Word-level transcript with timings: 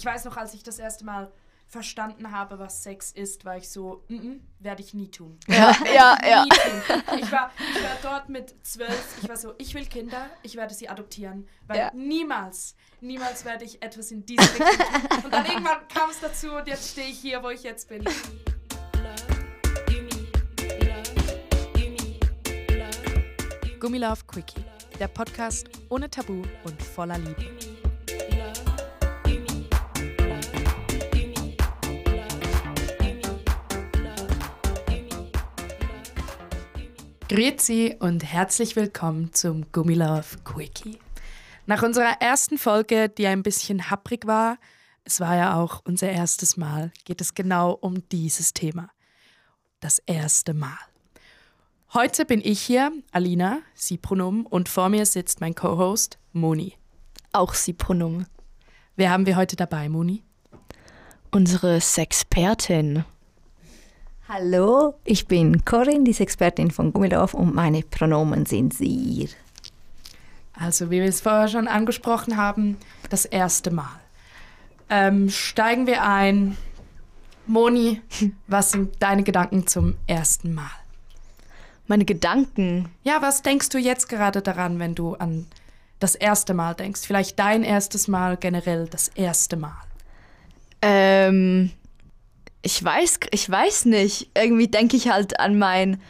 Ich 0.00 0.06
weiß 0.06 0.24
noch, 0.24 0.38
als 0.38 0.54
ich 0.54 0.62
das 0.62 0.78
erste 0.78 1.04
Mal 1.04 1.30
verstanden 1.66 2.32
habe, 2.32 2.58
was 2.58 2.82
Sex 2.82 3.12
ist, 3.12 3.44
war 3.44 3.58
ich 3.58 3.68
so, 3.68 4.02
mm 4.08 4.14
-mm, 4.14 4.40
werde 4.58 4.80
ich 4.82 4.94
nie 4.94 5.10
tun. 5.10 5.38
Ja, 5.46 5.76
ja, 5.94 6.16
ja. 6.26 6.44
Tun. 6.46 7.18
Ich 7.18 7.30
war, 7.30 7.50
ich 7.58 7.82
war 7.82 7.96
dort 8.02 8.30
mit 8.30 8.54
zwölf, 8.66 9.18
ich 9.22 9.28
war 9.28 9.36
so, 9.36 9.52
ich 9.58 9.74
will 9.74 9.84
Kinder, 9.84 10.30
ich 10.42 10.56
werde 10.56 10.72
sie 10.72 10.88
adoptieren, 10.88 11.46
weil 11.66 11.76
Ja. 11.76 11.90
niemals, 11.94 12.76
niemals 13.02 13.44
werde 13.44 13.66
ich 13.66 13.82
etwas 13.82 14.10
in 14.10 14.24
diese 14.24 14.40
Richtung 14.42 14.66
tun. 14.68 15.24
Und 15.24 15.34
dann 15.34 15.44
irgendwann 15.44 15.86
kam 15.88 16.08
es 16.08 16.18
dazu 16.20 16.50
und 16.50 16.66
jetzt 16.66 16.92
stehe 16.92 17.08
ich 17.08 17.18
hier, 17.18 17.42
wo 17.42 17.50
ich 17.50 17.62
jetzt 17.62 17.86
bin. 17.90 18.02
Gummilove 23.78 24.24
Quickie, 24.26 24.64
der 24.98 25.08
Podcast 25.08 25.68
ohne 25.90 26.08
Tabu 26.08 26.42
und 26.64 26.82
voller 26.82 27.18
Liebe. 27.18 27.69
Grüezi 37.30 37.94
und 38.00 38.24
herzlich 38.24 38.74
willkommen 38.74 39.32
zum 39.32 39.70
Gummilove 39.70 40.38
Quickie. 40.42 40.98
Nach 41.64 41.84
unserer 41.84 42.20
ersten 42.20 42.58
Folge, 42.58 43.08
die 43.08 43.28
ein 43.28 43.44
bisschen 43.44 43.88
happrig 43.88 44.26
war, 44.26 44.58
es 45.04 45.20
war 45.20 45.36
ja 45.36 45.54
auch 45.54 45.80
unser 45.84 46.10
erstes 46.10 46.56
Mal, 46.56 46.90
geht 47.04 47.20
es 47.20 47.34
genau 47.34 47.70
um 47.70 48.02
dieses 48.08 48.52
Thema. 48.52 48.90
Das 49.78 50.00
erste 50.06 50.54
Mal. 50.54 50.76
Heute 51.94 52.24
bin 52.26 52.40
ich 52.42 52.60
hier, 52.60 52.90
Alina, 53.12 53.60
sie 53.74 53.96
Pronomen, 53.96 54.44
und 54.44 54.68
vor 54.68 54.88
mir 54.88 55.06
sitzt 55.06 55.40
mein 55.40 55.54
Co-Host, 55.54 56.18
Moni. 56.32 56.74
Auch 57.30 57.54
sie 57.54 57.74
Pronomen. 57.74 58.26
Wer 58.96 59.10
haben 59.10 59.26
wir 59.26 59.36
heute 59.36 59.54
dabei, 59.54 59.88
Moni? 59.88 60.24
Unsere 61.30 61.80
Sexpertin. 61.80 63.04
Hallo, 64.32 64.94
ich 65.02 65.26
bin 65.26 65.64
Corinne, 65.64 66.04
die 66.04 66.16
Expertin 66.16 66.70
von 66.70 66.92
Gummidorf 66.92 67.34
und 67.34 67.52
meine 67.52 67.82
Pronomen 67.82 68.46
sind 68.46 68.72
sie. 68.72 69.28
Also, 70.52 70.88
wie 70.88 71.00
wir 71.00 71.08
es 71.08 71.20
vorher 71.20 71.48
schon 71.48 71.66
angesprochen 71.66 72.36
haben, 72.36 72.76
das 73.08 73.24
erste 73.24 73.72
Mal. 73.72 73.98
Ähm, 74.88 75.30
steigen 75.30 75.88
wir 75.88 76.04
ein. 76.04 76.56
Moni, 77.48 78.02
was 78.46 78.70
sind 78.70 78.94
deine 79.00 79.24
Gedanken 79.24 79.66
zum 79.66 79.96
ersten 80.06 80.54
Mal? 80.54 80.70
Meine 81.88 82.04
Gedanken. 82.04 82.88
Ja, 83.02 83.22
was 83.22 83.42
denkst 83.42 83.70
du 83.70 83.78
jetzt 83.78 84.08
gerade 84.08 84.42
daran, 84.42 84.78
wenn 84.78 84.94
du 84.94 85.16
an 85.16 85.48
das 85.98 86.14
erste 86.14 86.54
Mal 86.54 86.74
denkst? 86.76 87.00
Vielleicht 87.00 87.36
dein 87.40 87.64
erstes 87.64 88.06
Mal, 88.06 88.36
generell 88.36 88.86
das 88.86 89.08
erste 89.08 89.56
Mal. 89.56 89.82
Ähm, 90.82 91.72
ich 92.62 92.82
weiß, 92.82 93.20
ich 93.30 93.50
weiß 93.50 93.86
nicht. 93.86 94.30
Irgendwie 94.34 94.68
denke 94.68 94.96
ich 94.96 95.08
halt 95.08 95.40
an 95.40 95.58
mein 95.58 96.00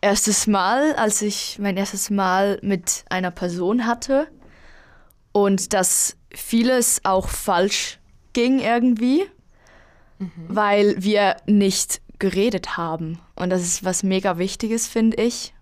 erstes 0.00 0.46
Mal, 0.46 0.94
als 0.94 1.22
ich 1.22 1.58
mein 1.58 1.76
erstes 1.76 2.10
Mal 2.10 2.58
mit 2.62 3.04
einer 3.10 3.30
Person 3.30 3.86
hatte 3.86 4.28
und 5.32 5.72
dass 5.72 6.16
vieles 6.32 7.04
auch 7.04 7.28
falsch 7.28 7.98
ging 8.32 8.60
irgendwie, 8.60 9.24
weil 10.48 11.02
wir 11.02 11.36
nicht 11.46 12.00
geredet 12.18 12.76
haben. 12.76 13.20
Und 13.34 13.50
das 13.50 13.62
ist 13.62 13.84
was 13.84 14.02
mega 14.02 14.38
Wichtiges, 14.38 14.86
finde 14.86 15.22
ich. 15.22 15.54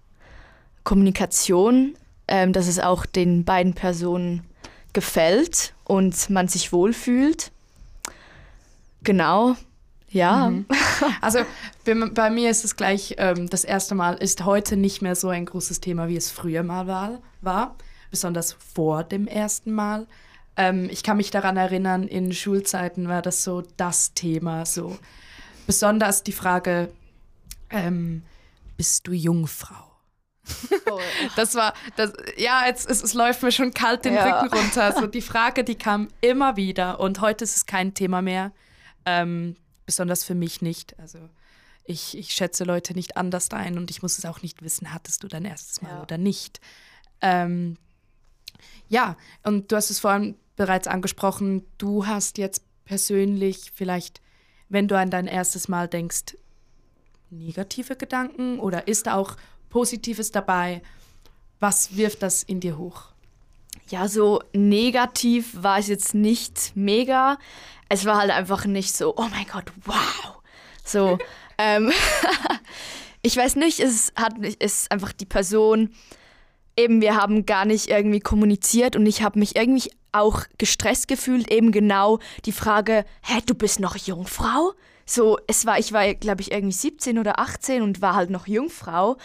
Kommunikation, 0.84 1.96
ähm, 2.28 2.52
dass 2.52 2.66
es 2.66 2.78
auch 2.78 3.06
den 3.06 3.44
beiden 3.44 3.74
Personen 3.74 4.46
gefällt 4.92 5.74
und 5.84 6.30
man 6.30 6.48
sich 6.48 6.72
wohlfühlt. 6.72 7.52
Genau, 9.02 9.56
ja. 10.16 10.52
Also 11.20 11.40
bei, 11.84 12.30
mir 12.30 12.50
ist 12.50 12.64
es 12.64 12.76
gleich, 12.76 13.16
ähm, 13.18 13.50
das 13.50 13.64
erste 13.64 13.94
Mal 13.94 14.14
ist 14.14 14.44
heute 14.44 14.76
nicht 14.76 15.02
mehr 15.02 15.14
so 15.14 15.28
ein 15.28 15.44
großes 15.44 15.80
Thema, 15.80 16.08
wie 16.08 16.16
es 16.16 16.30
früher 16.30 16.62
mal 16.62 16.86
war, 16.86 17.20
war 17.42 17.76
besonders 18.10 18.54
vor 18.54 19.04
dem 19.04 19.26
ersten 19.26 19.72
Mal. 19.72 20.06
Ähm, 20.56 20.88
ich 20.90 21.02
kann 21.02 21.18
mich 21.18 21.30
daran 21.30 21.56
erinnern, 21.56 22.08
in 22.08 22.32
Schulzeiten 22.32 23.08
war 23.08 23.20
das 23.20 23.44
so 23.44 23.62
das 23.76 24.14
Thema, 24.14 24.64
so 24.64 24.98
besonders 25.66 26.22
die 26.22 26.32
Frage, 26.32 26.88
ähm, 27.70 28.22
bist 28.76 29.06
du 29.06 29.12
Jungfrau? 29.12 29.74
Das 31.34 31.54
war, 31.56 31.74
das, 31.96 32.12
ja, 32.36 32.66
jetzt, 32.66 32.88
es, 32.88 33.02
es 33.02 33.12
läuft 33.12 33.42
mir 33.42 33.52
schon 33.52 33.74
kalt 33.74 34.04
den 34.04 34.14
Ja. 34.14 34.40
Rücken 34.40 34.56
runter. 34.56 34.92
So 34.92 35.06
die 35.06 35.20
Frage, 35.32 35.64
die 35.64 35.74
kam 35.74 36.08
immer 36.20 36.56
wieder 36.56 37.00
und 37.00 37.20
heute 37.20 37.44
ist 37.44 37.56
es 37.56 37.66
kein 37.66 37.92
Thema 37.94 38.22
mehr. 38.22 38.52
Ähm, 39.04 39.56
besonders 39.86 40.24
für 40.24 40.34
mich 40.34 40.60
nicht. 40.62 40.98
Also 40.98 41.18
ich, 41.84 42.16
ich 42.18 42.32
schätze 42.32 42.64
Leute 42.64 42.94
nicht 42.94 43.16
anders 43.16 43.50
ein 43.50 43.78
und 43.78 43.90
ich 43.90 44.02
muss 44.02 44.18
es 44.18 44.24
auch 44.24 44.42
nicht 44.42 44.62
wissen, 44.62 44.92
hattest 44.92 45.22
du 45.22 45.28
dein 45.28 45.44
erstes 45.44 45.80
Mal 45.82 45.90
Ja. 45.96 46.02
oder 46.02 46.18
nicht. 46.18 46.60
Ähm, 47.20 47.76
ja, 48.88 49.16
und 49.44 49.70
du 49.70 49.76
hast 49.76 49.90
es 49.90 50.00
vorhin 50.00 50.36
bereits 50.56 50.88
angesprochen, 50.88 51.64
du 51.78 52.06
hast 52.06 52.38
jetzt 52.38 52.62
persönlich 52.84 53.72
vielleicht, 53.74 54.20
wenn 54.68 54.88
du 54.88 54.98
an 54.98 55.10
dein 55.10 55.26
erstes 55.26 55.68
Mal 55.68 55.88
denkst, 55.88 56.36
negative 57.30 57.96
Gedanken 57.96 58.58
oder 58.58 58.88
ist 58.88 59.06
da 59.06 59.14
auch 59.14 59.36
Positives 59.68 60.30
dabei? 60.30 60.82
Was 61.58 61.96
wirft 61.96 62.22
das 62.22 62.42
in 62.42 62.60
dir 62.60 62.78
hoch? 62.78 63.12
Ja, 63.88 64.08
so 64.08 64.42
negativ 64.52 65.62
war 65.62 65.78
es 65.78 65.88
jetzt 65.88 66.14
nicht 66.14 66.72
mega. 66.74 67.38
Es 67.88 68.04
war 68.04 68.18
halt 68.18 68.30
einfach 68.30 68.66
nicht 68.66 68.96
so, 68.96 69.14
oh 69.16 69.28
mein 69.30 69.46
Gott, 69.50 69.72
wow. 69.84 70.42
So, 70.84 71.18
ähm, 71.58 71.92
ich 73.22 73.36
weiß 73.36 73.56
nicht, 73.56 73.80
es 73.80 74.12
hat 74.16 74.38
nicht, 74.38 74.62
es 74.62 74.82
ist 74.82 74.92
einfach 74.92 75.12
die 75.12 75.26
Person, 75.26 75.90
eben 76.76 77.00
wir 77.00 77.16
haben 77.16 77.46
gar 77.46 77.64
nicht 77.64 77.88
irgendwie 77.88 78.20
kommuniziert 78.20 78.96
und 78.96 79.06
ich 79.06 79.22
habe 79.22 79.38
mich 79.38 79.56
irgendwie 79.56 79.90
auch 80.12 80.44
gestresst 80.58 81.08
gefühlt, 81.08 81.50
eben 81.50 81.72
genau 81.72 82.18
die 82.44 82.52
Frage, 82.52 83.04
hä, 83.22 83.40
du 83.44 83.54
bist 83.54 83.80
noch 83.80 83.96
Jungfrau? 83.96 84.72
So, 85.04 85.38
es 85.46 85.66
war, 85.66 85.78
ich 85.78 85.92
war, 85.92 86.14
glaube 86.14 86.40
ich, 86.40 86.50
irgendwie 86.50 86.74
17 86.74 87.18
oder 87.18 87.38
18 87.38 87.82
und 87.82 88.02
war 88.02 88.16
halt 88.16 88.30
noch 88.30 88.48
Jungfrau. 88.48 89.16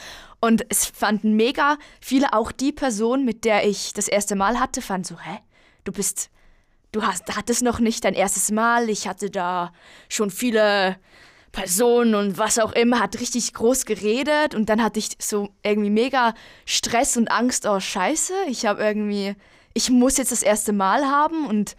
Und 0.42 0.66
es 0.70 0.88
fanden 0.88 1.36
mega 1.36 1.78
viele, 2.02 2.34
auch 2.34 2.52
die 2.52 2.72
Person, 2.72 3.24
mit 3.24 3.46
der 3.46 3.66
ich 3.68 3.94
das 3.94 4.08
erste 4.08 4.36
Mal 4.36 4.60
hatte, 4.60 4.82
fanden 4.82 5.06
so, 5.06 5.20
hä, 5.20 5.38
du 5.84 5.92
bist, 5.92 6.32
du 6.92 7.04
hast, 7.04 7.36
hattest 7.36 7.62
noch 7.62 7.80
nicht 7.80 8.04
dein 8.04 8.16
erstes 8.16 8.52
Mal. 8.52 8.90
Ich 8.90 9.08
hatte 9.08 9.30
da 9.30 9.72
schon 10.10 10.32
viele 10.32 10.98
Personen 11.52 12.16
und 12.16 12.38
was 12.38 12.58
auch 12.60 12.72
immer, 12.72 13.00
hat 13.00 13.20
richtig 13.20 13.54
groß 13.54 13.86
geredet 13.86 14.56
und 14.56 14.70
dann 14.70 14.82
hatte 14.82 15.00
ich 15.00 15.10
so 15.20 15.50
irgendwie 15.64 15.90
mega 15.90 16.34
Stress 16.66 17.18
und 17.18 17.30
Angst, 17.30 17.68
oh 17.68 17.80
scheiße, 17.80 18.34
ich 18.48 18.66
habe 18.66 18.82
irgendwie, 18.82 19.36
ich 19.74 19.90
muss 19.90 20.18
jetzt 20.18 20.32
das 20.32 20.44
erste 20.44 20.74
Mal 20.74 21.06
haben 21.06 21.46
und 21.46 21.76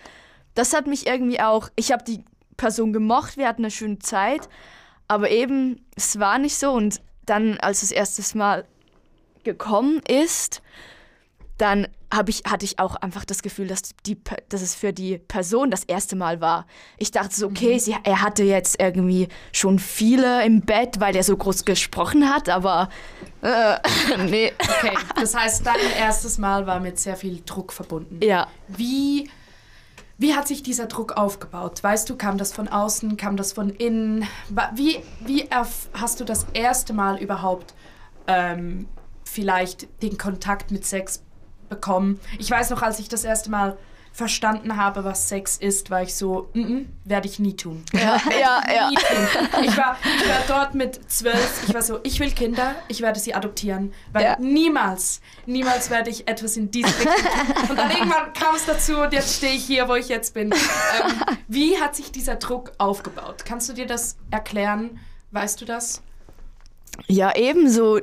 das 0.55 0.75
hat 0.75 0.87
mich 0.87 1.07
irgendwie 1.07 1.41
auch, 1.41 1.71
ich 1.75 1.91
habe 1.91 2.05
die 2.05 2.23
Person 2.59 2.93
gemocht, 2.93 3.39
wir 3.39 3.49
hatten 3.49 3.63
eine 3.63 3.71
schöne 3.71 3.99
Zeit, 3.99 4.49
aber 5.09 5.31
eben, 5.31 5.85
es 5.97 6.19
war 6.19 6.39
nicht 6.39 6.59
so 6.59 6.73
und 6.73 7.01
dann, 7.27 7.59
als 7.59 7.81
das 7.81 7.91
erste 7.93 8.37
Mal 8.37 8.65
gekommen 9.45 10.01
ist, 10.09 10.63
dann 11.59 11.89
ich, 12.27 12.43
hatte 12.47 12.65
ich 12.65 12.79
auch 12.79 12.97
einfach 12.97 13.25
das 13.25 13.43
Gefühl, 13.43 13.67
dass, 13.67 13.83
die, 14.05 14.19
dass 14.49 14.61
es 14.61 14.75
für 14.75 14.93
die 14.93 15.19
Person 15.19 15.71
das 15.71 15.85
erste 15.85 16.17
Mal 16.17 16.41
war. 16.41 16.67
Ich 16.99 17.11
dachte 17.11 17.35
so, 17.35 17.47
okay, 17.47 17.79
sie, 17.79 17.97
er 18.03 18.21
hatte 18.21 18.43
jetzt 18.43 18.81
irgendwie 18.81 19.29
schon 19.53 19.79
viele 19.79 20.45
im 20.45 20.61
Bett, 20.61 21.01
weil 21.01 21.17
er 21.17 21.23
so 21.23 21.37
groß 21.37 21.65
gesprochen 21.65 22.29
hat, 22.29 22.49
aber 22.49 22.91
äh, 23.41 23.77
nee. 24.29 24.53
Okay, 24.59 24.97
das 25.15 25.35
heißt, 25.35 25.65
dein 25.65 25.77
erstes 25.99 26.37
Mal 26.39 26.67
war 26.67 26.81
mit 26.81 26.99
sehr 26.99 27.17
viel 27.17 27.43
Druck 27.47 27.73
verbunden. 27.73 28.21
Ja, 28.23 28.49
Wie, 28.69 29.31
wie 30.23 30.35
hat 30.35 30.47
sich 30.47 30.63
dieser 30.63 30.87
Druck 30.87 31.17
aufgebaut? 31.17 31.83
Weißt 31.83 32.09
du, 32.09 32.17
kam 32.17 32.39
das 32.39 32.53
von 32.53 32.69
außen, 32.69 33.17
kam 33.17 33.37
das 33.37 33.53
von 33.53 33.71
innen? 33.71 34.25
Wie, 34.75 35.01
wie 35.27 35.49
hast 35.51 36.21
du 36.21 36.25
das 36.25 36.47
erste 36.55 36.93
Mal 36.93 37.21
überhaupt 37.21 37.75
ähm, 38.29 38.87
vielleicht 39.25 39.89
den 40.01 40.17
Kontakt 40.19 40.71
mit 40.71 40.87
Sex 40.87 41.25
bekommen? 41.69 42.21
Ich 42.39 42.51
weiß 42.51 42.71
noch, 42.71 42.83
als 42.83 43.01
ich 43.01 43.09
das 43.09 43.25
erste 43.25 43.51
Mal 43.51 43.77
verstanden 44.13 44.77
habe, 44.77 45.05
was 45.05 45.29
Sex 45.29 45.57
ist, 45.57 45.91
war 45.91 46.03
ich 46.03 46.15
so, 46.15 46.51
mm 46.53 46.61
-mm, 46.61 46.85
werde 47.05 47.27
ich 47.29 47.39
nie 47.39 47.57
tun. 47.57 47.83
ja, 47.95 48.21
ja, 48.41 48.63
ja. 48.75 48.89
Nie 48.91 48.97
tun. 48.97 49.65
Ich 49.65 49.77
war, 49.77 49.97
ich 50.05 50.29
war 50.29 50.43
dort 50.47 50.75
mit 50.75 51.01
zwölf, 51.11 51.65
ich 51.67 51.73
war 51.75 51.81
so, 51.83 51.99
ich 52.03 52.21
will 52.21 52.31
Kinder, 52.31 52.75
ich 52.89 53.01
werde 53.01 53.19
sie 53.19 53.35
adoptieren, 53.35 53.93
weil 54.13 54.25
Ja. 54.25 54.37
niemals, 54.39 55.21
niemals 55.47 55.89
werde 55.89 56.11
ich 56.11 56.29
etwas 56.29 56.57
in 56.59 56.71
diese 56.71 56.89
Richtung 56.89 57.15
tun. 57.15 57.71
Und 57.71 57.77
dann 57.79 57.91
irgendwann 57.91 58.33
kam 58.35 58.55
es 58.55 58.67
dazu 58.67 58.99
und 58.99 59.13
jetzt 59.15 59.35
stehe 59.37 59.55
ich 59.55 59.65
hier, 59.65 59.89
wo 59.89 59.95
ich 59.95 60.09
jetzt 60.09 60.35
bin. 60.35 60.53
Ähm, 60.53 61.37
wie 61.49 61.81
hat 61.81 61.97
sich 61.97 62.13
dieser 62.13 62.37
Druck 62.37 62.73
aufgebaut? 62.79 63.45
Kannst 63.47 63.69
du 63.71 63.73
dir 63.73 63.87
das 63.87 64.17
erklären? 64.31 65.01
Weißt 65.31 65.59
du 65.61 65.65
das? 65.65 66.03
Ja, 67.07 67.35
ebenso. 67.35 67.99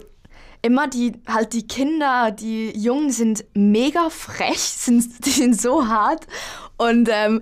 Immer 0.61 0.87
die, 0.87 1.13
halt 1.27 1.53
die 1.53 1.67
Kinder, 1.67 2.31
die 2.31 2.71
Jungen 2.77 3.11
sind 3.11 3.45
mega 3.53 4.09
frech, 4.09 4.59
sind, 4.59 5.25
die 5.25 5.31
sind 5.31 5.59
so 5.59 5.87
hart. 5.87 6.27
Und 6.77 7.09
ähm, 7.11 7.41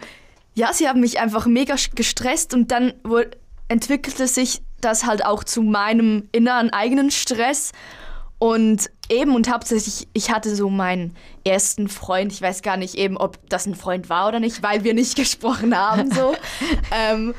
ja, 0.53 0.73
sie 0.73 0.87
haben 0.87 0.99
mich 0.99 1.19
einfach 1.19 1.45
mega 1.45 1.75
gestresst 1.95 2.53
und 2.53 2.71
dann 2.71 2.93
entwickelte 3.67 4.27
sich 4.27 4.61
das 4.81 5.05
halt 5.05 5.25
auch 5.25 5.43
zu 5.43 5.61
meinem 5.61 6.29
inneren 6.31 6.71
eigenen 6.71 7.11
Stress. 7.11 7.71
Und 8.39 8.91
eben 9.09 9.33
und 9.33 9.51
hauptsächlich, 9.51 10.07
ich 10.13 10.31
hatte 10.31 10.55
so 10.55 10.69
meinen 10.69 11.15
ersten 11.43 11.87
Freund, 11.87 12.31
ich 12.31 12.41
weiß 12.41 12.61
gar 12.61 12.77
nicht 12.77 12.95
eben, 12.95 13.17
ob 13.17 13.49
das 13.49 13.65
ein 13.65 13.75
Freund 13.75 14.09
war 14.09 14.27
oder 14.27 14.39
nicht, 14.39 14.61
weil 14.61 14.83
wir 14.83 14.93
nicht 14.93 15.15
gesprochen 15.15 15.75
haben 15.75 16.11
so. 16.11 16.35
ähm, 16.91 17.33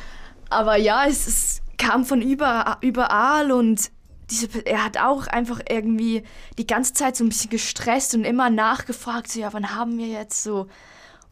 aber 0.50 0.76
ja, 0.76 1.06
es, 1.06 1.26
es 1.26 1.62
kam 1.76 2.04
von 2.04 2.22
über, 2.22 2.78
überall 2.80 3.52
und 3.52 3.90
diese, 4.30 4.66
er 4.66 4.84
hat 4.84 4.98
auch 4.98 5.26
einfach 5.26 5.60
irgendwie 5.68 6.22
die 6.58 6.66
ganze 6.66 6.92
Zeit 6.92 7.16
so 7.16 7.24
ein 7.24 7.28
bisschen 7.28 7.50
gestresst 7.50 8.14
und 8.14 8.24
immer 8.24 8.50
nachgefragt, 8.50 9.30
so 9.30 9.40
ja, 9.40 9.52
wann 9.52 9.74
haben 9.74 9.98
wir 9.98 10.08
jetzt 10.08 10.42
so 10.42 10.68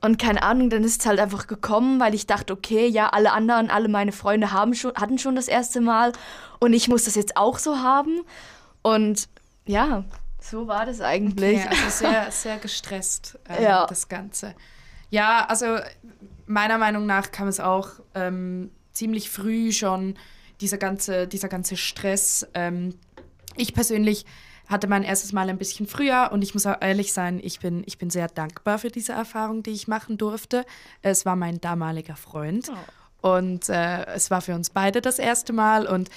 und 0.02 0.18
keine 0.18 0.42
Ahnung, 0.42 0.70
dann 0.70 0.84
ist 0.84 1.00
es 1.00 1.06
halt 1.06 1.18
einfach 1.18 1.46
gekommen, 1.46 2.00
weil 2.00 2.14
ich 2.14 2.26
dachte, 2.26 2.52
okay, 2.52 2.86
ja, 2.86 3.08
alle 3.08 3.32
anderen, 3.32 3.70
alle 3.70 3.88
meine 3.88 4.12
Freunde 4.12 4.52
haben 4.52 4.74
schon, 4.74 4.94
hatten 4.94 5.18
schon 5.18 5.36
das 5.36 5.48
erste 5.48 5.80
Mal 5.80 6.12
und 6.60 6.74
ich 6.74 6.88
muss 6.88 7.04
das 7.04 7.14
jetzt 7.14 7.36
auch 7.36 7.58
so 7.58 7.78
haben. 7.78 8.20
Und 8.82 9.28
ja, 9.64 10.04
so 10.38 10.68
war 10.68 10.86
das 10.86 11.00
eigentlich. 11.00 11.58
Okay, 11.58 11.68
also 11.68 11.90
sehr, 11.90 12.26
sehr 12.30 12.58
gestresst, 12.58 13.38
äh, 13.48 13.64
ja. 13.64 13.86
das 13.86 14.08
Ganze. 14.08 14.54
Ja, 15.10 15.46
also 15.46 15.78
meiner 16.46 16.78
Meinung 16.78 17.06
nach 17.06 17.32
kam 17.32 17.48
es 17.48 17.58
auch 17.58 17.88
ähm, 18.14 18.70
ziemlich 18.92 19.30
früh 19.30 19.72
schon, 19.72 20.16
dieser 20.60 20.78
ganze, 20.78 21.26
dieser 21.26 21.48
ganze 21.48 21.76
Stress. 21.76 22.46
Ähm, 22.54 22.94
ich 23.56 23.74
persönlich 23.74 24.24
hatte 24.68 24.88
mein 24.88 25.04
erstes 25.04 25.32
Mal 25.32 25.48
ein 25.48 25.58
bisschen 25.58 25.86
früher 25.86 26.30
und 26.32 26.42
ich 26.42 26.54
muss 26.54 26.66
auch 26.66 26.80
ehrlich 26.80 27.12
sein, 27.12 27.40
ich 27.42 27.60
bin, 27.60 27.82
ich 27.86 27.98
bin 27.98 28.10
sehr 28.10 28.28
dankbar 28.28 28.78
für 28.78 28.90
diese 28.90 29.12
Erfahrung, 29.12 29.62
die 29.62 29.70
ich 29.70 29.86
machen 29.86 30.18
durfte. 30.18 30.64
Es 31.02 31.24
war 31.24 31.36
mein 31.36 31.60
damaliger 31.60 32.16
Freund 32.16 32.70
oh. 33.22 33.30
und 33.34 33.68
äh, 33.68 34.06
es 34.06 34.30
war 34.30 34.40
für 34.40 34.54
uns 34.54 34.70
beide 34.70 35.00
das 35.00 35.18
erste 35.18 35.52
Mal 35.52 35.86
und 35.86 36.10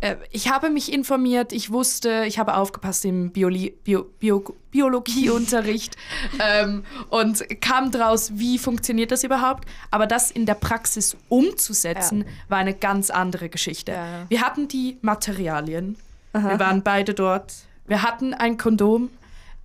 äh, 0.00 0.16
ich 0.30 0.50
habe 0.50 0.70
mich 0.70 0.92
informiert, 0.92 1.52
ich 1.52 1.70
wusste, 1.70 2.24
ich 2.26 2.38
habe 2.38 2.54
aufgepasst 2.54 3.04
im 3.04 3.30
Bioli 3.30 3.76
Bio 3.84 4.04
Bio 4.18 4.44
Biologieunterricht 4.70 5.96
ähm, 6.40 6.84
und 7.08 7.44
kam 7.60 7.90
draus, 7.90 8.32
wie 8.34 8.58
funktioniert 8.58 9.10
das 9.10 9.24
überhaupt. 9.24 9.66
Aber 9.90 10.06
das 10.06 10.30
in 10.30 10.44
der 10.44 10.54
Praxis 10.54 11.16
umzusetzen, 11.28 12.22
ja. 12.22 12.26
war 12.48 12.58
eine 12.58 12.74
ganz 12.74 13.10
andere 13.10 13.48
Geschichte. 13.48 13.92
Ja. 13.92 14.26
Wir 14.28 14.42
hatten 14.42 14.68
die 14.68 14.98
Materialien, 15.00 15.96
Aha. 16.32 16.50
wir 16.50 16.58
waren 16.58 16.82
beide 16.82 17.14
dort, 17.14 17.54
wir 17.86 18.02
hatten 18.02 18.34
ein 18.34 18.58
Kondom. 18.58 19.10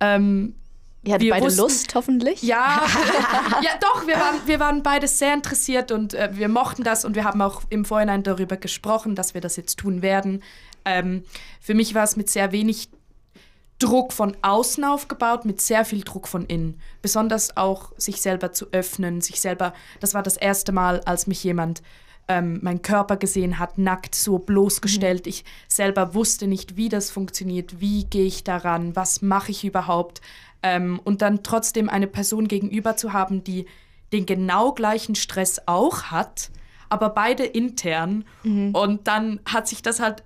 Ähm, 0.00 0.54
Ihr 1.04 1.14
hattet 1.14 1.30
beide 1.30 1.46
wussten, 1.46 1.60
Lust, 1.60 1.94
hoffentlich? 1.94 2.42
Ja, 2.42 2.82
ja 3.62 3.70
doch, 3.80 4.06
wir 4.06 4.14
waren, 4.14 4.36
wir 4.46 4.60
waren 4.60 4.82
beide 4.82 5.08
sehr 5.08 5.34
interessiert 5.34 5.90
und 5.90 6.14
äh, 6.14 6.30
wir 6.32 6.48
mochten 6.48 6.84
das 6.84 7.04
und 7.04 7.16
wir 7.16 7.24
haben 7.24 7.42
auch 7.42 7.62
im 7.70 7.84
Vorhinein 7.84 8.22
darüber 8.22 8.56
gesprochen, 8.56 9.16
dass 9.16 9.34
wir 9.34 9.40
das 9.40 9.56
jetzt 9.56 9.78
tun 9.78 10.00
werden. 10.00 10.42
Ähm, 10.84 11.24
für 11.60 11.74
mich 11.74 11.94
war 11.94 12.04
es 12.04 12.16
mit 12.16 12.30
sehr 12.30 12.52
wenig 12.52 12.88
Druck 13.80 14.12
von 14.12 14.36
außen 14.42 14.84
aufgebaut, 14.84 15.44
mit 15.44 15.60
sehr 15.60 15.84
viel 15.84 16.02
Druck 16.02 16.28
von 16.28 16.46
innen. 16.46 16.80
Besonders 17.02 17.56
auch 17.56 17.92
sich 17.96 18.20
selber 18.20 18.52
zu 18.52 18.66
öffnen, 18.70 19.20
sich 19.20 19.40
selber, 19.40 19.74
das 19.98 20.14
war 20.14 20.22
das 20.22 20.36
erste 20.36 20.70
Mal, 20.70 21.00
als 21.00 21.26
mich 21.26 21.42
jemand 21.42 21.82
ähm, 22.28 22.60
meinen 22.62 22.82
Körper 22.82 23.16
gesehen 23.16 23.58
hat, 23.58 23.78
nackt 23.78 24.14
so 24.14 24.38
bloßgestellt. 24.38 25.26
Mhm. 25.26 25.30
Ich 25.30 25.44
selber 25.66 26.14
wusste 26.14 26.46
nicht, 26.46 26.76
wie 26.76 26.88
das 26.88 27.10
funktioniert, 27.10 27.80
wie 27.80 28.04
gehe 28.04 28.26
ich 28.26 28.44
daran, 28.44 28.94
was 28.94 29.20
mache 29.20 29.50
ich 29.50 29.64
überhaupt. 29.64 30.20
Ähm, 30.62 31.00
und 31.02 31.22
dann 31.22 31.42
trotzdem 31.42 31.88
eine 31.88 32.06
Person 32.06 32.48
gegenüber 32.48 32.96
zu 32.96 33.12
haben, 33.12 33.42
die 33.42 33.66
den 34.12 34.26
genau 34.26 34.72
gleichen 34.72 35.14
Stress 35.14 35.62
auch 35.66 36.04
hat, 36.04 36.50
aber 36.88 37.10
beide 37.10 37.44
intern. 37.44 38.24
Mhm. 38.42 38.74
Und 38.74 39.08
dann 39.08 39.40
hat 39.46 39.66
sich 39.66 39.82
das 39.82 40.00
halt 40.00 40.22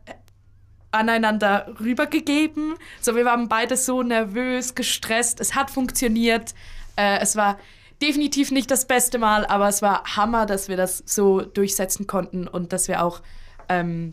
aneinander 0.90 1.74
rübergegeben. 1.80 2.74
So, 3.00 3.14
wir 3.14 3.24
waren 3.24 3.48
beide 3.48 3.76
so 3.76 4.02
nervös, 4.02 4.74
gestresst. 4.74 5.40
Es 5.40 5.54
hat 5.54 5.70
funktioniert. 5.70 6.54
Äh, 6.96 7.20
es 7.20 7.36
war 7.36 7.58
definitiv 8.02 8.50
nicht 8.50 8.70
das 8.70 8.86
beste 8.86 9.18
Mal, 9.18 9.46
aber 9.46 9.68
es 9.68 9.82
war 9.82 10.16
Hammer, 10.16 10.46
dass 10.46 10.68
wir 10.68 10.76
das 10.76 11.02
so 11.06 11.40
durchsetzen 11.40 12.06
konnten 12.06 12.48
und 12.48 12.72
dass 12.72 12.88
wir 12.88 13.02
auch 13.02 13.20
ähm, 13.68 14.12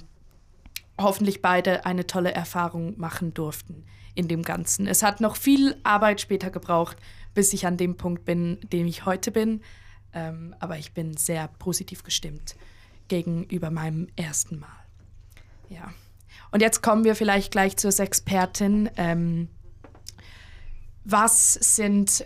hoffentlich 1.04 1.42
beide 1.42 1.86
eine 1.86 2.08
tolle 2.08 2.34
Erfahrung 2.34 3.00
machen 3.00 3.34
durften 3.34 3.86
in 4.16 4.28
dem 4.28 4.44
Ganzen. 4.44 4.88
Es 4.88 5.04
hat 5.04 5.22
noch 5.22 5.36
viel 5.36 5.76
Arbeit 5.84 6.22
später 6.22 6.50
gebraucht, 6.50 6.98
bis 7.34 7.54
ich 7.54 7.66
an 7.66 7.78
dem 7.78 7.98
Punkt 7.98 8.26
bin, 8.26 8.60
dem 8.62 8.88
ich 8.88 9.06
heute 9.06 9.32
bin. 9.32 9.62
Ähm, 10.14 10.56
aber 10.60 10.78
ich 10.78 10.94
bin 10.94 11.18
sehr 11.18 11.48
positiv 11.60 12.04
gestimmt 12.04 12.56
gegenüber 13.08 13.72
meinem 13.72 14.08
ersten 14.16 14.60
Mal. 14.60 14.70
Ja. 15.70 15.94
Und 16.52 16.62
jetzt 16.62 16.82
kommen 16.82 17.04
wir 17.04 17.16
vielleicht 17.16 17.52
gleich 17.52 17.78
zur 17.78 17.98
Expertin. 18.00 18.90
Ähm, 18.96 19.50
was 21.04 21.54
sind 21.54 22.24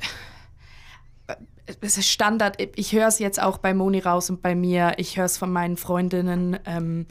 es 1.82 1.98
ist 1.98 2.08
Standard, 2.08 2.58
ich 2.76 2.94
höre 2.94 3.08
es 3.08 3.20
jetzt 3.20 3.42
auch 3.42 3.58
bei 3.58 3.74
Moni 3.74 4.00
raus 4.00 4.30
und 4.30 4.42
bei 4.42 4.56
mir, 4.56 4.94
ich 4.98 5.18
höre 5.18 5.26
es 5.26 5.38
von 5.38 5.52
meinen 5.52 5.78
Freundinnen, 5.78 6.58
ähm, 6.66 7.08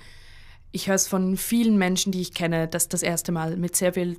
ich 0.73 0.89
höre 0.89 0.95
es 0.95 1.09
von 1.09 1.37
vielen 1.37 1.79
Menschen, 1.79 2.13
die 2.13 2.21
ich 2.21 2.35
kenne, 2.35 2.69
dass 2.69 2.89
das 2.89 3.03
erste 3.03 3.33
Mal 3.33 3.57
mit 3.57 3.77
sehr 3.77 3.95
viel, 3.95 4.19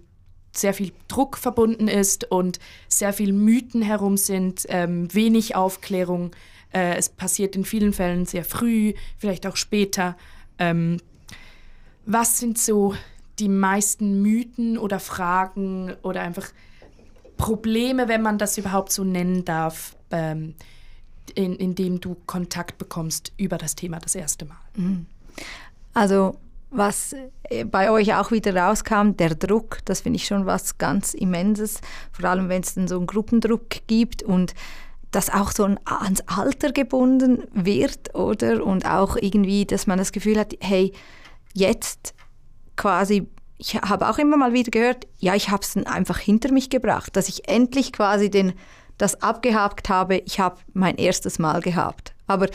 sehr 0.56 0.74
viel 0.74 0.92
Druck 1.08 1.38
verbunden 1.38 1.88
ist 1.88 2.32
und 2.32 2.60
sehr 2.88 3.14
viel 3.14 3.34
Mythen 3.34 3.82
herum 3.82 4.18
sind, 4.18 4.66
ähm, 4.70 5.14
wenig 5.14 5.56
Aufklärung. 5.56 6.32
Äh, 6.74 6.96
es 6.96 7.10
passiert 7.10 7.56
in 7.56 7.64
vielen 7.64 7.94
Fällen 7.94 8.26
sehr 8.26 8.44
früh, 8.44 8.94
vielleicht 9.18 9.46
auch 9.46 9.56
später. 9.56 10.18
Ähm, 10.58 10.98
was 12.06 12.40
sind 12.40 12.58
so 12.58 12.96
die 13.40 13.50
meisten 13.50 14.22
Mythen 14.22 14.78
oder 14.78 15.00
Fragen 15.00 15.94
oder 16.02 16.22
einfach 16.22 16.52
Probleme, 17.38 18.08
wenn 18.08 18.22
man 18.22 18.38
das 18.38 18.58
überhaupt 18.58 18.92
so 18.92 19.04
nennen 19.04 19.46
darf, 19.46 19.96
ähm, 20.12 20.56
in, 21.36 21.56
in 21.56 21.76
dem 21.76 22.00
du 22.00 22.16
Kontakt 22.26 22.78
bekommst 22.78 23.32
über 23.38 23.58
das 23.58 23.76
Thema 23.76 24.00
das 24.00 24.16
erste 24.16 24.46
Mal? 24.46 24.58
Mhm. 24.76 25.06
Also 25.98 26.38
was 26.70 27.16
äh, 27.50 27.66
bei 27.66 27.90
euch 27.90 28.14
auch 28.14 28.30
wieder 28.30 28.56
rauskam, 28.56 29.14
der 29.18 29.34
Druck, 29.34 29.80
das 29.86 30.02
finde 30.02 30.18
ich 30.18 30.28
schon 30.28 30.46
was 30.46 30.78
ganz 30.78 31.16
Immenses, 31.16 31.82
vor 32.12 32.30
allem 32.30 32.50
wenn 32.50 32.62
es 32.62 32.76
dann 32.76 32.88
so 32.88 32.98
einen 32.98 33.08
Gruppendruck 33.08 33.68
gibt 33.88 34.22
und 34.22 34.54
das 35.10 35.32
auch 35.32 35.52
so 35.52 35.64
ans 35.64 36.22
Alter 36.28 36.72
gebunden 36.72 37.46
wird, 37.52 38.14
oder? 38.14 38.64
Und 38.64 38.86
auch 38.86 39.16
irgendwie, 39.16 39.66
dass 39.66 39.88
man 39.88 39.98
das 39.98 40.12
Gefühl 40.12 40.38
hat, 40.38 40.54
hey, 40.60 40.94
jetzt 41.56 42.14
quasi, 42.76 43.28
ich 43.58 43.74
habe 43.74 44.08
auch 44.08 44.20
immer 44.20 44.38
mal 44.38 44.54
wieder 44.54 44.70
gehört, 44.70 45.08
ja, 45.18 45.34
ich 45.34 45.50
habe 45.50 45.64
es 45.64 45.76
einfach 45.78 46.20
hinter 46.20 46.52
mich 46.52 46.70
gebracht, 46.70 47.16
dass 47.16 47.28
ich 47.28 47.50
endlich 47.50 47.92
quasi 47.92 48.30
den 48.30 48.54
das 49.00 49.24
abgehakt 49.24 49.90
habe, 49.90 50.18
ich 50.18 50.40
habe 50.40 50.58
mein 50.74 50.98
erstes 50.98 51.40
Mal 51.40 51.62
gehabt. 51.62 52.14
Aber 52.28 52.48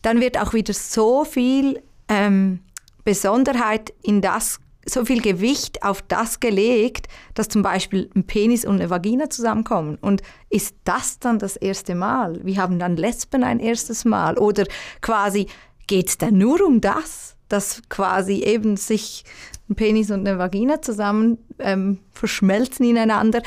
dann 0.00 0.22
wird 0.22 0.38
auch 0.38 0.54
wieder 0.54 0.72
so 0.72 1.26
viel 1.26 1.82
ähm, 2.12 2.60
Besonderheit 3.04 3.92
in 4.02 4.20
das, 4.20 4.60
so 4.84 5.04
viel 5.04 5.22
Gewicht 5.22 5.82
auf 5.82 6.02
das 6.02 6.40
gelegt, 6.40 7.06
dass 7.34 7.48
zum 7.48 7.62
Beispiel 7.62 8.10
ein 8.14 8.24
Penis 8.24 8.64
und 8.64 8.80
eine 8.80 8.90
Vagina 8.90 9.30
zusammenkommen. 9.30 9.96
Und 10.00 10.22
ist 10.50 10.74
das 10.84 11.18
dann 11.20 11.38
das 11.38 11.56
erste 11.56 11.94
Mal? 11.94 12.40
Wie 12.44 12.58
haben 12.58 12.78
dann 12.78 12.96
Lesben 12.96 13.44
ein 13.44 13.60
erstes 13.60 14.04
Mal? 14.04 14.38
Oder 14.38 14.64
quasi 15.00 15.46
geht 15.86 16.08
es 16.08 16.18
dann 16.18 16.36
nur 16.36 16.66
um 16.66 16.80
das, 16.80 17.36
dass 17.48 17.82
quasi 17.88 18.42
eben 18.42 18.76
sich 18.76 19.24
ein 19.68 19.76
Penis 19.76 20.10
und 20.10 20.26
eine 20.26 20.38
Vagina 20.38 20.82
zusammen 20.82 21.38
ähm, 21.58 22.00
verschmelzen 22.10 22.84
ineinander, 22.84 23.42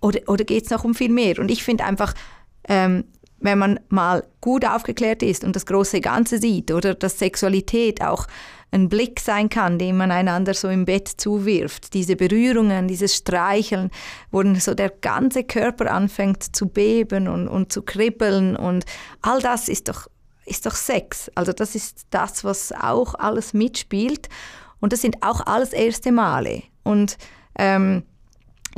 oder, 0.00 0.20
oder 0.26 0.44
geht 0.44 0.64
es 0.64 0.70
noch 0.70 0.84
um 0.84 0.94
viel 0.94 1.10
mehr? 1.10 1.38
Und 1.38 1.50
ich 1.50 1.64
finde 1.64 1.84
einfach, 1.84 2.14
ähm, 2.68 3.04
wenn 3.40 3.58
man 3.58 3.80
mal 3.88 4.24
gut 4.40 4.64
aufgeklärt 4.64 5.22
ist 5.22 5.44
und 5.44 5.54
das 5.54 5.66
große 5.66 6.00
Ganze 6.00 6.38
sieht, 6.38 6.70
oder 6.70 6.94
dass 6.94 7.18
Sexualität 7.18 8.02
auch 8.02 8.26
ein 8.70 8.88
Blick 8.88 9.20
sein 9.20 9.48
kann, 9.48 9.78
den 9.78 9.96
man 9.96 10.10
einander 10.10 10.52
so 10.52 10.68
im 10.68 10.84
Bett 10.84 11.08
zuwirft, 11.08 11.94
diese 11.94 12.16
Berührungen, 12.16 12.86
dieses 12.88 13.14
Streicheln, 13.14 13.90
wo 14.30 14.42
so 14.54 14.74
der 14.74 14.90
ganze 14.90 15.44
Körper 15.44 15.90
anfängt 15.90 16.54
zu 16.54 16.66
beben 16.66 17.28
und, 17.28 17.48
und 17.48 17.72
zu 17.72 17.82
kribbeln 17.82 18.56
und 18.56 18.84
all 19.22 19.40
das 19.40 19.68
ist 19.68 19.88
doch, 19.88 20.06
ist 20.44 20.66
doch 20.66 20.74
Sex. 20.74 21.30
Also 21.34 21.52
das 21.52 21.74
ist 21.74 22.06
das, 22.10 22.44
was 22.44 22.72
auch 22.72 23.14
alles 23.14 23.54
mitspielt 23.54 24.28
und 24.80 24.92
das 24.92 25.00
sind 25.00 25.22
auch 25.22 25.46
alles 25.46 25.72
erste 25.72 26.12
Male. 26.12 26.62
Und 26.82 27.16
ähm, 27.58 28.02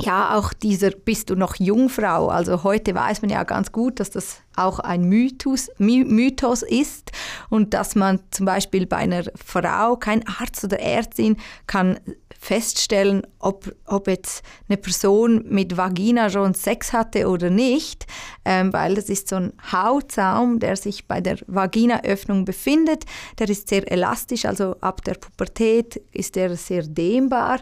ja, 0.03 0.37
auch 0.37 0.53
dieser 0.53 0.91
bist 0.91 1.29
du 1.29 1.35
noch 1.35 1.55
Jungfrau. 1.55 2.27
Also 2.27 2.63
heute 2.63 2.95
weiß 2.95 3.21
man 3.21 3.29
ja 3.29 3.43
ganz 3.43 3.71
gut, 3.71 3.99
dass 3.99 4.09
das 4.09 4.41
auch 4.55 4.79
ein 4.79 5.03
Mythos, 5.03 5.69
Mythos 5.77 6.61
ist 6.61 7.11
und 7.49 7.73
dass 7.73 7.95
man 7.95 8.19
zum 8.31 8.45
Beispiel 8.45 8.85
bei 8.85 8.97
einer 8.97 9.23
Frau, 9.43 9.95
kein 9.95 10.27
Arzt 10.27 10.63
oder 10.63 10.79
Ärztin 10.79 11.37
kann 11.67 11.99
feststellen, 12.37 13.21
ob, 13.37 13.73
ob 13.85 14.07
jetzt 14.07 14.43
eine 14.67 14.77
Person 14.77 15.45
mit 15.47 15.77
Vagina 15.77 16.29
schon 16.29 16.55
Sex 16.55 16.91
hatte 16.91 17.29
oder 17.29 17.51
nicht, 17.51 18.07
ähm, 18.45 18.73
weil 18.73 18.95
das 18.95 19.09
ist 19.09 19.29
so 19.29 19.35
ein 19.35 19.53
Hautsaum, 19.71 20.59
der 20.59 20.75
sich 20.75 21.07
bei 21.07 21.21
der 21.21 21.37
Vaginaöffnung 21.45 22.43
befindet. 22.43 23.05
Der 23.37 23.47
ist 23.47 23.69
sehr 23.69 23.89
elastisch, 23.91 24.45
also 24.45 24.75
ab 24.81 25.03
der 25.03 25.13
Pubertät 25.13 26.01
ist 26.11 26.35
der 26.35 26.55
sehr 26.57 26.81
dehnbar 26.81 27.59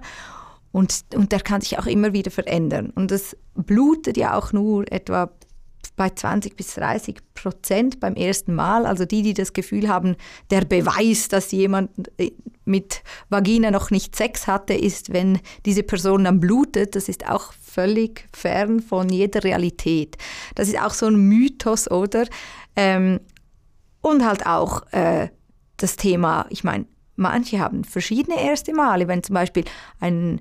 und, 0.71 1.03
und 1.15 1.31
der 1.31 1.41
kann 1.41 1.61
sich 1.61 1.79
auch 1.79 1.85
immer 1.85 2.13
wieder 2.13 2.31
verändern. 2.31 2.91
Und 2.91 3.11
das 3.11 3.35
blutet 3.55 4.17
ja 4.17 4.35
auch 4.35 4.53
nur 4.53 4.91
etwa 4.91 5.31
bei 5.95 6.09
20 6.09 6.55
bis 6.55 6.75
30 6.75 7.17
Prozent 7.33 7.99
beim 7.99 8.15
ersten 8.15 8.55
Mal. 8.55 8.85
Also 8.85 9.05
die, 9.05 9.21
die 9.21 9.33
das 9.33 9.53
Gefühl 9.53 9.89
haben, 9.89 10.15
der 10.49 10.61
Beweis, 10.61 11.27
dass 11.27 11.51
jemand 11.51 11.91
äh, 12.17 12.31
mit 12.65 13.03
Vagina 13.29 13.69
noch 13.71 13.91
nicht 13.91 14.15
Sex 14.15 14.47
hatte, 14.47 14.73
ist, 14.73 15.11
wenn 15.11 15.39
diese 15.65 15.83
Person 15.83 16.23
dann 16.23 16.39
blutet. 16.39 16.95
Das 16.95 17.09
ist 17.09 17.29
auch 17.29 17.51
völlig 17.53 18.27
fern 18.33 18.79
von 18.79 19.09
jeder 19.09 19.43
Realität. 19.43 20.17
Das 20.55 20.69
ist 20.69 20.79
auch 20.81 20.93
so 20.93 21.07
ein 21.07 21.15
Mythos, 21.15 21.89
oder? 21.91 22.25
Ähm, 22.75 23.19
und 24.01 24.25
halt 24.25 24.45
auch 24.45 24.83
äh, 24.93 25.29
das 25.77 25.97
Thema, 25.97 26.45
ich 26.49 26.63
meine, 26.63 26.85
manche 27.15 27.59
haben 27.59 27.83
verschiedene 27.83 28.41
erste 28.41 28.73
Male, 28.73 29.07
wenn 29.07 29.23
zum 29.23 29.33
Beispiel 29.33 29.65
ein 29.99 30.39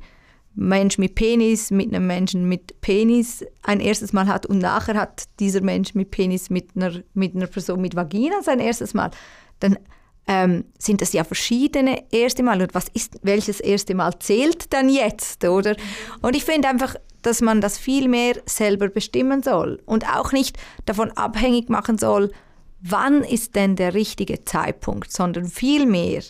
Mensch 0.58 0.98
mit 0.98 1.14
Penis 1.14 1.70
mit 1.70 1.94
einem 1.94 2.08
Menschen 2.08 2.48
mit 2.48 2.80
Penis 2.80 3.44
ein 3.62 3.78
erstes 3.78 4.12
Mal 4.12 4.26
hat 4.26 4.44
und 4.44 4.58
nachher 4.58 4.96
hat 4.96 5.24
dieser 5.38 5.60
Mensch 5.60 5.94
mit 5.94 6.10
Penis 6.10 6.50
mit 6.50 6.70
einer, 6.74 7.00
mit 7.14 7.36
einer 7.36 7.46
Person 7.46 7.80
mit 7.80 7.94
Vagina 7.94 8.42
sein 8.42 8.58
erstes 8.58 8.92
Mal, 8.92 9.12
dann 9.60 9.78
ähm, 10.26 10.64
sind 10.76 11.00
das 11.00 11.12
ja 11.12 11.22
verschiedene 11.22 12.04
erste 12.10 12.42
Mal. 12.42 12.60
Und 12.60 12.74
was 12.74 12.88
ist, 12.88 13.20
welches 13.22 13.60
erste 13.60 13.94
Mal 13.94 14.18
zählt 14.18 14.72
dann 14.72 14.88
jetzt, 14.88 15.44
oder? 15.44 15.76
Und 16.22 16.34
ich 16.34 16.44
finde 16.44 16.68
einfach, 16.68 16.96
dass 17.22 17.40
man 17.40 17.60
das 17.60 17.78
viel 17.78 18.08
mehr 18.08 18.34
selber 18.46 18.88
bestimmen 18.88 19.44
soll 19.44 19.80
und 19.86 20.12
auch 20.12 20.32
nicht 20.32 20.58
davon 20.86 21.12
abhängig 21.12 21.68
machen 21.68 21.98
soll, 21.98 22.32
wann 22.80 23.22
ist 23.22 23.54
denn 23.54 23.76
der 23.76 23.94
richtige 23.94 24.44
Zeitpunkt, 24.44 25.12
sondern 25.12 25.46
vielmehr, 25.46 26.22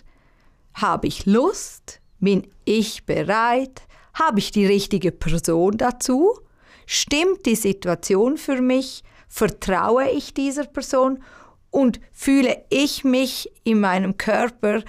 habe 0.74 1.06
ich 1.06 1.24
Lust, 1.24 2.00
bin 2.20 2.46
ich 2.64 3.04
bereit, 3.06 3.82
habe 4.18 4.38
ich 4.38 4.50
die 4.50 4.66
richtige 4.66 5.12
Person 5.12 5.76
dazu? 5.76 6.38
Stimmt 6.86 7.46
die 7.46 7.56
Situation 7.56 8.36
für 8.36 8.60
mich? 8.60 9.02
Vertraue 9.28 10.10
ich 10.10 10.34
dieser 10.34 10.64
Person? 10.64 11.22
Und 11.70 12.00
fühle 12.12 12.64
ich 12.70 13.04
mich 13.04 13.50
in 13.62 13.80
meinem 13.80 14.16
Körper 14.16 14.82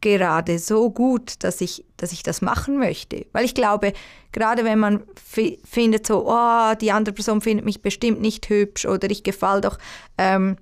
gerade 0.00 0.58
so 0.58 0.90
gut, 0.90 1.42
dass 1.44 1.60
ich, 1.60 1.84
dass 1.96 2.12
ich 2.12 2.22
das 2.22 2.40
machen 2.40 2.78
möchte. 2.78 3.26
Weil 3.32 3.44
ich 3.44 3.54
glaube, 3.54 3.92
gerade 4.32 4.64
wenn 4.64 4.78
man 4.78 5.02
findet 5.64 6.06
so, 6.06 6.26
oh, 6.26 6.74
die 6.80 6.92
andere 6.92 7.14
Person 7.14 7.40
findet 7.40 7.66
mich 7.66 7.82
bestimmt 7.82 8.20
nicht 8.20 8.48
hübsch 8.48 8.86
oder 8.86 9.10
ich 9.10 9.22
gefalle 9.22 9.60
doch 9.60 9.78
ähm, 10.16 10.56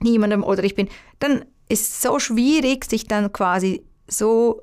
niemandem 0.00 0.44
oder 0.44 0.64
ich 0.64 0.74
bin, 0.74 0.88
dann 1.20 1.44
ist 1.68 1.88
es 1.88 2.02
so 2.02 2.18
schwierig, 2.18 2.84
sich 2.84 3.06
dann 3.06 3.32
quasi 3.32 3.84
so 4.08 4.62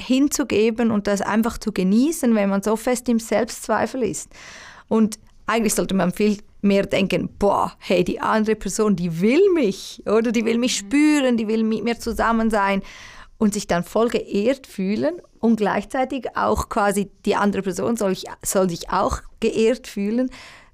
hinzugeben 0.00 0.90
und 0.90 1.06
das 1.06 1.20
einfach 1.20 1.58
zu 1.58 1.72
genießen, 1.72 2.34
wenn 2.34 2.48
man 2.48 2.62
so 2.62 2.76
fest 2.76 3.08
im 3.08 3.18
Selbstzweifel 3.18 4.02
ist. 4.02 4.30
Und 4.88 5.18
eigentlich 5.46 5.74
sollte 5.74 5.94
man 5.94 6.12
viel 6.12 6.38
mehr 6.60 6.86
denken, 6.86 7.28
boah, 7.38 7.72
hey, 7.78 8.04
die 8.04 8.20
andere 8.20 8.56
Person, 8.56 8.96
die 8.96 9.20
will 9.20 9.42
mich, 9.54 10.02
oder 10.06 10.32
die 10.32 10.44
will 10.44 10.58
mich 10.58 10.82
mhm. 10.82 10.86
spüren, 10.86 11.36
die 11.36 11.48
will 11.48 11.64
mit 11.64 11.84
mir 11.84 11.98
zusammen 11.98 12.50
sein 12.50 12.82
und 13.38 13.54
sich 13.54 13.66
dann 13.66 13.84
voll 13.84 14.08
geehrt 14.08 14.66
fühlen 14.66 15.20
und 15.38 15.56
gleichzeitig 15.56 16.36
auch 16.36 16.68
quasi 16.68 17.10
die 17.24 17.36
andere 17.36 17.62
Person 17.62 17.96
soll, 17.96 18.12
ich, 18.12 18.24
soll 18.42 18.68
sich 18.68 18.90
auch 18.90 19.20
geehrt 19.40 19.86
fühlen, 19.86 20.30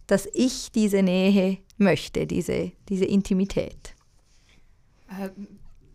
dass 0.07 0.29
ich 0.33 0.73
diese 0.73 1.03
Nähe 1.03 1.59
möchte, 1.77 2.27
diese, 2.27 2.73
diese 2.89 3.05
Intimität. 3.05 3.95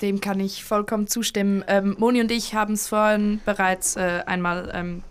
Dem 0.02 0.22
kann 0.22 0.40
ich 0.40 0.64
vollkommen 0.64 1.08
zustimmen. 1.08 1.64
Ähm, 1.68 1.96
Moni 2.00 2.22
und 2.22 2.32
ich 2.32 2.54
haben 2.54 2.74
es 2.74 2.88
vorhin 2.88 3.42
bereits 3.46 3.96
äh, 3.96 4.24
einmal 4.26 4.72
ähm, 4.74 5.04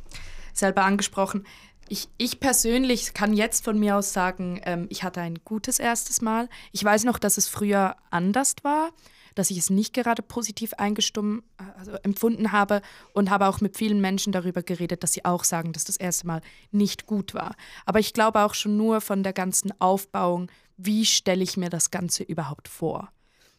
selber 0.53 0.85
angesprochen. 0.85 1.45
Ich, 1.89 2.09
ich, 2.19 2.41
persönlich 2.41 3.15
kann 3.15 3.33
jetzt 3.33 3.65
von 3.65 3.79
mir 3.79 3.97
aus 3.97 4.13
sagen, 4.13 4.61
ähm, 4.65 4.87
ich 4.91 5.03
hatte 5.03 5.21
ein 5.21 5.39
gutes 5.45 5.79
erstes 5.79 6.21
Mal. 6.21 6.49
Ich 6.73 6.85
weiß 6.85 7.05
noch, 7.05 7.19
dass 7.19 7.39
es 7.39 7.49
früher 7.49 7.97
anders 8.11 8.55
war, 8.63 8.91
dass 9.35 9.51
ich 9.51 9.59
es 9.59 9.71
nicht 9.71 9.95
gerade 9.95 10.23
positiv 10.23 10.75
eingestummt, 10.75 11.45
also 11.79 11.93
empfunden 12.03 12.53
habe 12.53 12.83
und 13.15 13.31
habe 13.31 13.47
auch 13.47 13.61
mit 13.61 13.77
vielen 13.77 14.01
Menschen 14.01 14.33
darüber 14.33 14.63
geredet, 14.63 15.03
dass 15.03 15.13
sie 15.13 15.25
auch 15.25 15.45
sagen, 15.45 15.73
dass 15.73 15.85
das 15.85 15.97
erste 15.97 16.27
Mal 16.27 16.43
nicht 16.73 17.07
gut 17.07 17.35
war. 17.35 17.55
Aber 17.87 18.01
ich 18.01 18.13
glaube 18.13 18.41
auch 18.41 18.55
schon 18.55 18.77
nur 18.77 19.01
von 19.01 19.23
der 19.23 19.33
ganzen 19.33 19.73
Aufbauung, 19.81 20.51
wie 20.77 21.07
stelle 21.07 21.43
ich 21.43 21.57
mir 21.57 21.71
das 21.71 21.91
Ganze 21.91 22.23
überhaupt 22.23 22.69
vor. 22.69 23.11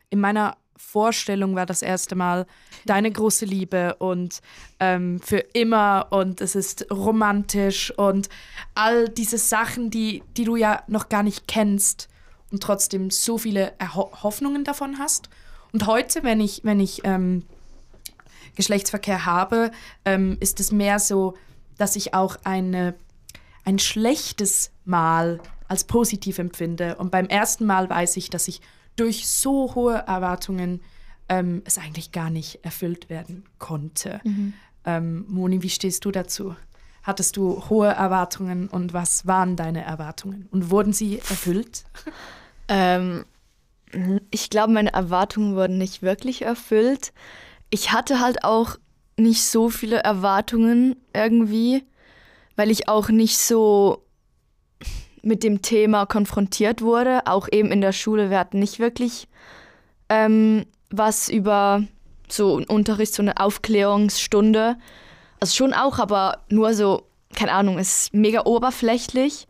In 0.09 0.19
meiner 0.19 0.57
Vorstellung 0.79 1.55
war 1.55 1.65
das 1.65 1.81
erste 1.81 2.15
Mal 2.15 2.47
deine 2.85 3.11
große 3.11 3.45
Liebe 3.45 3.95
und 3.95 4.39
ähm, 4.79 5.19
für 5.19 5.39
immer 5.53 6.07
und 6.11 6.39
es 6.39 6.55
ist 6.55 6.89
romantisch 6.89 7.91
und 7.97 8.29
all 8.75 9.09
diese 9.09 9.37
Sachen, 9.37 9.91
die, 9.91 10.23
die 10.37 10.45
du 10.45 10.55
ja 10.55 10.81
noch 10.87 11.09
gar 11.09 11.21
nicht 11.21 11.47
kennst 11.47 12.07
und 12.49 12.63
trotzdem 12.63 13.11
so 13.11 13.37
viele 13.37 13.73
Erho 13.77 14.09
Hoffnungen 14.23 14.63
davon 14.63 14.99
hast. 14.99 15.29
Und 15.73 15.85
heute, 15.85 16.23
wenn 16.23 16.39
ich, 16.39 16.61
wenn 16.63 16.79
ich 16.79 17.01
ähm, 17.03 17.43
Geschlechtsverkehr 18.55 19.25
habe, 19.25 19.71
ähm, 20.05 20.37
ist 20.39 20.59
es 20.61 20.71
mehr 20.71 20.97
so, 20.97 21.35
dass 21.77 21.97
ich 21.97 22.13
auch 22.13 22.37
eine, 22.45 22.95
ein 23.65 23.79
schlechtes 23.79 24.71
Mal 24.85 25.41
als 25.67 25.83
positiv 25.83 26.39
empfinde. 26.39 26.95
Und 26.95 27.11
beim 27.11 27.27
ersten 27.27 27.65
Mal 27.65 27.89
weiß 27.89 28.17
ich, 28.17 28.29
dass 28.29 28.47
ich 28.47 28.61
durch 28.99 29.27
so 29.27 29.75
hohe 29.75 29.95
Erwartungen 29.95 30.81
ähm, 31.27 31.61
es 31.65 31.77
eigentlich 31.77 32.11
gar 32.11 32.29
nicht 32.29 32.63
erfüllt 32.63 33.09
werden 33.09 33.45
konnte. 33.57 34.19
Mhm. 34.23 34.53
Ähm, 34.85 35.25
Moni, 35.27 35.61
wie 35.61 35.69
stehst 35.69 36.05
du 36.05 36.11
dazu? 36.11 36.55
Hattest 37.03 37.37
du 37.37 37.69
hohe 37.69 37.87
Erwartungen 37.87 38.67
und 38.67 38.93
was 38.93 39.25
waren 39.25 39.55
deine 39.55 39.83
Erwartungen? 39.83 40.47
Und 40.51 40.69
wurden 40.69 40.93
sie 40.93 41.17
erfüllt? 41.17 41.85
Ähm, 42.71 43.25
ich 44.29 44.51
glaube, 44.51 44.71
meine 44.71 44.93
Erwartungen 44.93 45.55
wurden 45.55 45.79
nicht 45.79 46.03
wirklich 46.03 46.43
erfüllt. 46.43 47.13
Ich 47.71 47.91
hatte 47.91 48.19
halt 48.19 48.43
auch 48.43 48.75
nicht 49.17 49.43
so 49.43 49.69
viele 49.69 49.97
Erwartungen 50.03 50.95
irgendwie, 51.11 51.83
weil 52.55 52.69
ich 52.69 52.87
auch 52.87 53.09
nicht 53.09 53.39
so 53.39 54.05
mit 55.21 55.43
dem 55.43 55.61
Thema 55.61 56.05
konfrontiert 56.05 56.81
wurde. 56.81 57.21
Auch 57.25 57.47
eben 57.51 57.71
in 57.71 57.81
der 57.81 57.93
Schule. 57.93 58.29
Wir 58.29 58.39
hatten 58.39 58.59
nicht 58.59 58.79
wirklich 58.79 59.27
ähm, 60.09 60.65
was 60.89 61.29
über 61.29 61.83
so 62.27 62.57
einen 62.57 62.65
Unterricht, 62.65 63.13
so 63.13 63.21
eine 63.21 63.39
Aufklärungsstunde. 63.39 64.77
Also 65.39 65.55
schon 65.55 65.73
auch, 65.73 65.99
aber 65.99 66.39
nur 66.49 66.73
so, 66.73 67.03
keine 67.35 67.53
Ahnung, 67.53 67.77
es 67.79 68.03
ist 68.03 68.13
mega 68.13 68.45
oberflächlich. 68.45 69.47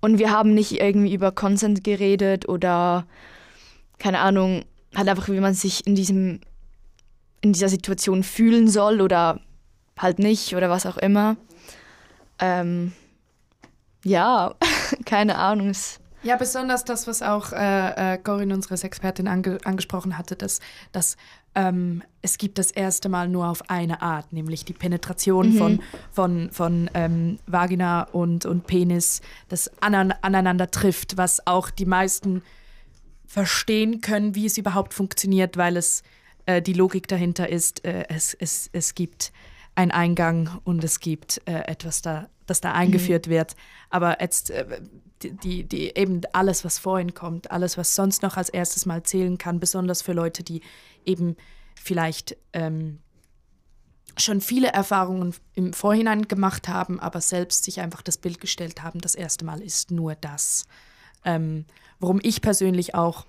Und 0.00 0.18
wir 0.18 0.30
haben 0.30 0.54
nicht 0.54 0.80
irgendwie 0.80 1.14
über 1.14 1.30
Consent 1.30 1.84
geredet 1.84 2.48
oder, 2.48 3.06
keine 3.98 4.20
Ahnung, 4.20 4.64
halt 4.94 5.08
einfach, 5.08 5.28
wie 5.28 5.40
man 5.40 5.54
sich 5.54 5.86
in 5.86 5.94
diesem, 5.94 6.40
in 7.42 7.52
dieser 7.52 7.68
Situation 7.68 8.22
fühlen 8.22 8.68
soll 8.68 9.00
oder 9.02 9.40
halt 9.98 10.18
nicht 10.18 10.56
oder 10.56 10.70
was 10.70 10.86
auch 10.86 10.96
immer. 10.96 11.36
Ähm, 12.38 12.92
ja, 14.04 14.54
keine 15.04 15.36
Ahnung. 15.36 15.72
Ja, 16.22 16.36
besonders 16.36 16.84
das, 16.84 17.06
was 17.06 17.22
auch 17.22 17.52
äh, 17.52 18.14
äh, 18.14 18.18
Corinne, 18.18 18.54
unsere 18.54 18.74
Expertin, 18.74 19.26
ange 19.26 19.58
angesprochen 19.64 20.18
hatte, 20.18 20.36
dass, 20.36 20.60
dass 20.92 21.16
ähm, 21.54 22.02
es 22.22 22.36
gibt 22.36 22.58
das 22.58 22.70
erste 22.70 23.08
Mal 23.08 23.28
nur 23.28 23.48
auf 23.48 23.70
eine 23.70 24.02
Art, 24.02 24.32
nämlich 24.32 24.64
die 24.64 24.74
Penetration 24.74 25.54
mhm. 25.54 25.58
von, 25.58 25.82
von, 26.12 26.50
von 26.50 26.90
ähm, 26.94 27.38
Vagina 27.46 28.02
und, 28.02 28.44
und 28.44 28.66
Penis, 28.66 29.22
das 29.48 29.70
anan 29.82 30.12
aneinander 30.20 30.70
trifft, 30.70 31.16
was 31.16 31.46
auch 31.46 31.70
die 31.70 31.86
meisten 31.86 32.42
verstehen 33.26 34.00
können, 34.00 34.34
wie 34.34 34.46
es 34.46 34.58
überhaupt 34.58 34.92
funktioniert, 34.92 35.56
weil 35.56 35.76
es 35.76 36.02
äh, 36.46 36.60
die 36.60 36.74
Logik 36.74 37.08
dahinter 37.08 37.48
ist, 37.48 37.84
äh, 37.84 38.04
es, 38.08 38.34
es, 38.34 38.68
es 38.72 38.94
gibt 38.94 39.32
einen 39.74 39.90
Eingang 39.90 40.58
und 40.64 40.84
es 40.84 41.00
gibt 41.00 41.40
äh, 41.46 41.62
etwas 41.66 42.02
da, 42.02 42.28
das 42.50 42.60
da 42.60 42.72
eingeführt 42.72 43.26
mhm. 43.26 43.30
wird. 43.30 43.56
Aber 43.88 44.20
jetzt 44.20 44.50
äh, 44.50 44.80
die, 45.22 45.64
die, 45.64 45.96
eben 45.96 46.22
alles, 46.32 46.64
was 46.64 46.78
vorhin 46.78 47.14
kommt, 47.14 47.50
alles, 47.50 47.76
was 47.78 47.94
sonst 47.94 48.22
noch 48.22 48.36
als 48.36 48.48
erstes 48.48 48.86
mal 48.86 49.02
zählen 49.02 49.38
kann, 49.38 49.60
besonders 49.60 50.02
für 50.02 50.12
Leute, 50.12 50.42
die 50.42 50.62
eben 51.04 51.36
vielleicht 51.74 52.36
ähm, 52.52 52.98
schon 54.16 54.40
viele 54.40 54.68
Erfahrungen 54.68 55.34
im 55.54 55.72
Vorhinein 55.72 56.28
gemacht 56.28 56.68
haben, 56.68 57.00
aber 57.00 57.20
selbst 57.20 57.64
sich 57.64 57.80
einfach 57.80 58.02
das 58.02 58.18
Bild 58.18 58.40
gestellt 58.40 58.82
haben, 58.82 59.00
das 59.00 59.14
erste 59.14 59.44
Mal 59.44 59.62
ist 59.62 59.90
nur 59.90 60.14
das. 60.14 60.66
Ähm, 61.24 61.66
worum 61.98 62.18
ich 62.22 62.40
persönlich 62.40 62.94
auch 62.94 63.26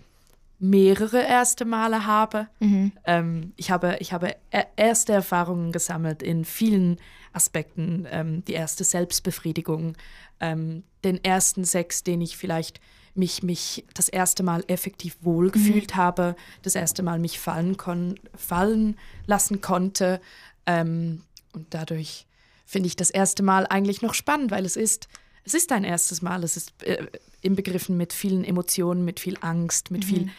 mehrere 0.61 1.21
erste 1.23 1.65
Male 1.65 2.05
habe. 2.05 2.47
Mhm. 2.59 2.91
Ähm, 3.05 3.53
ich 3.57 3.71
habe. 3.71 3.97
Ich 3.99 4.13
habe 4.13 4.35
erste 4.75 5.11
Erfahrungen 5.11 5.71
gesammelt 5.71 6.21
in 6.21 6.45
vielen 6.45 6.99
Aspekten, 7.33 8.07
ähm, 8.09 8.43
die 8.45 8.53
erste 8.53 8.83
Selbstbefriedigung, 8.83 9.95
ähm, 10.39 10.83
den 11.03 11.23
ersten 11.23 11.65
Sex, 11.65 12.03
den 12.03 12.21
ich 12.21 12.37
vielleicht 12.37 12.79
mich, 13.13 13.43
mich 13.43 13.85
das 13.93 14.09
erste 14.09 14.43
Mal 14.43 14.63
effektiv 14.67 15.17
wohlgefühlt 15.21 15.95
mhm. 15.95 15.97
habe, 15.97 16.35
das 16.61 16.75
erste 16.75 17.03
Mal 17.03 17.19
mich 17.19 17.39
fallen, 17.39 17.77
kon 17.77 18.19
fallen 18.35 18.97
lassen 19.25 19.61
konnte. 19.61 20.21
Ähm, 20.65 21.23
und 21.53 21.67
dadurch 21.73 22.25
finde 22.65 22.87
ich 22.87 22.95
das 22.95 23.09
erste 23.09 23.43
Mal 23.43 23.67
eigentlich 23.67 24.01
noch 24.01 24.13
spannend, 24.13 24.51
weil 24.51 24.65
es 24.65 24.75
ist, 24.75 25.09
es 25.43 25.53
ist 25.53 25.71
dein 25.71 25.83
erstes 25.83 26.21
Mal. 26.21 26.43
Es 26.43 26.55
ist 26.55 26.71
äh, 26.83 27.05
inbegriffen 27.41 27.97
mit 27.97 28.13
vielen 28.13 28.45
Emotionen, 28.45 29.03
mit 29.03 29.19
viel 29.19 29.37
Angst, 29.41 29.91
mit 29.91 30.05
mhm. 30.05 30.07
viel 30.07 30.29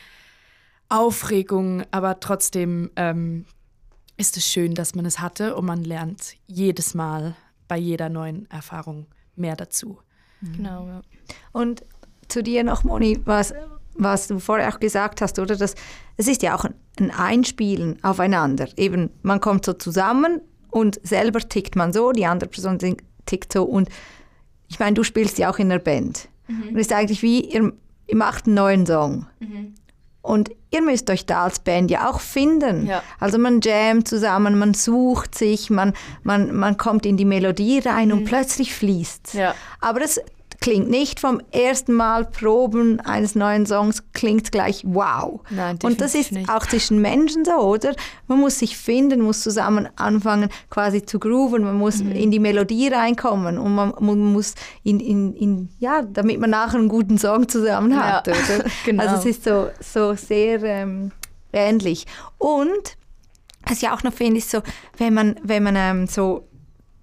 Aufregung, 0.88 1.84
aber 1.90 2.20
trotzdem 2.20 2.90
ähm, 2.96 3.46
ist 4.22 4.36
es 4.36 4.46
schön, 4.46 4.74
dass 4.74 4.94
man 4.94 5.04
es 5.04 5.18
hatte 5.18 5.56
und 5.56 5.66
man 5.66 5.82
lernt 5.82 6.36
jedes 6.46 6.94
Mal 6.94 7.34
bei 7.66 7.76
jeder 7.76 8.08
neuen 8.08 8.48
Erfahrung 8.50 9.06
mehr 9.34 9.56
dazu. 9.56 9.98
Genau, 10.42 10.86
ja. 10.86 11.02
Und 11.50 11.84
zu 12.28 12.40
dir 12.40 12.62
noch, 12.62 12.84
Moni, 12.84 13.18
was, 13.24 13.52
was 13.94 14.28
du 14.28 14.38
vorher 14.38 14.72
auch 14.72 14.78
gesagt 14.78 15.20
hast, 15.22 15.40
oder? 15.40 15.56
Das, 15.56 15.74
es 16.16 16.28
ist 16.28 16.42
ja 16.42 16.54
auch 16.56 16.64
ein 17.00 17.10
Einspielen 17.10 17.98
aufeinander. 18.04 18.68
Eben, 18.76 19.10
man 19.22 19.40
kommt 19.40 19.64
so 19.64 19.72
zusammen 19.72 20.40
und 20.70 21.00
selber 21.02 21.40
tickt 21.40 21.74
man 21.74 21.92
so, 21.92 22.12
die 22.12 22.26
andere 22.26 22.48
Person 22.48 22.78
tickt 23.26 23.52
so. 23.52 23.64
Und 23.64 23.88
ich 24.68 24.78
meine, 24.78 24.94
du 24.94 25.02
spielst 25.02 25.36
ja 25.38 25.50
auch 25.50 25.58
in 25.58 25.72
einer 25.72 25.80
Band. 25.80 26.28
Mhm. 26.46 26.68
Und 26.68 26.76
es 26.76 26.86
ist 26.86 26.92
eigentlich 26.92 27.22
wie, 27.22 27.40
ihr, 27.40 27.72
ihr 28.06 28.16
macht 28.16 28.46
einen 28.46 28.54
neuen 28.54 28.86
Song. 28.86 29.26
Mhm. 29.40 29.74
Und 30.22 30.50
ihr 30.70 30.82
müsst 30.82 31.10
euch 31.10 31.26
da 31.26 31.44
als 31.44 31.58
Band 31.58 31.90
ja 31.90 32.08
auch 32.08 32.20
finden. 32.20 32.86
Ja. 32.86 33.02
Also 33.18 33.38
man 33.38 33.60
jammt 33.60 34.06
zusammen, 34.06 34.56
man 34.56 34.72
sucht 34.72 35.34
sich, 35.34 35.68
man, 35.68 35.94
man, 36.22 36.54
man 36.54 36.76
kommt 36.76 37.04
in 37.04 37.16
die 37.16 37.24
Melodie 37.24 37.80
rein 37.80 38.08
mhm. 38.08 38.14
und 38.14 38.24
plötzlich 38.24 38.74
fließt 38.74 39.34
ja. 39.34 39.54
Aber 39.80 40.00
das, 40.00 40.20
klingt 40.62 40.88
nicht 40.88 41.20
vom 41.20 41.40
ersten 41.50 41.92
Mal 41.92 42.24
Proben 42.24 43.00
eines 43.00 43.34
neuen 43.34 43.66
Songs 43.66 44.04
klingt 44.12 44.52
gleich 44.52 44.82
wow. 44.86 45.40
Nein, 45.50 45.78
und 45.82 46.00
das 46.00 46.14
ist 46.14 46.32
nicht. 46.32 46.48
auch 46.48 46.64
zwischen 46.66 47.00
Menschen 47.02 47.44
so, 47.44 47.52
oder? 47.52 47.94
Man 48.28 48.40
muss 48.40 48.60
sich 48.60 48.76
finden, 48.78 49.20
muss 49.20 49.42
zusammen 49.42 49.88
anfangen 49.96 50.48
quasi 50.70 51.04
zu 51.04 51.18
grooven, 51.18 51.64
man 51.64 51.76
muss 51.76 52.02
mhm. 52.02 52.12
in 52.12 52.30
die 52.30 52.38
Melodie 52.38 52.88
reinkommen 52.88 53.58
und 53.58 53.74
man, 53.74 53.92
man 53.98 54.18
muss 54.32 54.54
in, 54.84 55.00
in, 55.00 55.34
in, 55.34 55.68
ja, 55.78 56.02
damit 56.02 56.40
man 56.40 56.50
nachher 56.50 56.78
einen 56.78 56.88
guten 56.88 57.18
Song 57.18 57.48
zusammen 57.48 58.00
hat, 58.00 58.26
ja. 58.28 58.32
oder? 58.32 58.64
genau. 58.84 59.02
Also 59.02 59.16
es 59.16 59.36
ist 59.36 59.44
so, 59.44 59.68
so 59.80 60.14
sehr 60.14 60.62
ähm, 60.62 61.10
ähnlich. 61.52 62.06
Und 62.38 62.96
was 63.66 63.82
ich 63.82 63.88
auch 63.88 64.02
noch 64.02 64.12
finde, 64.12 64.38
ist 64.38 64.50
so, 64.50 64.62
wenn 64.96 65.12
man, 65.12 65.36
wenn 65.42 65.62
man 65.64 65.76
ähm, 65.76 66.06
so 66.06 66.48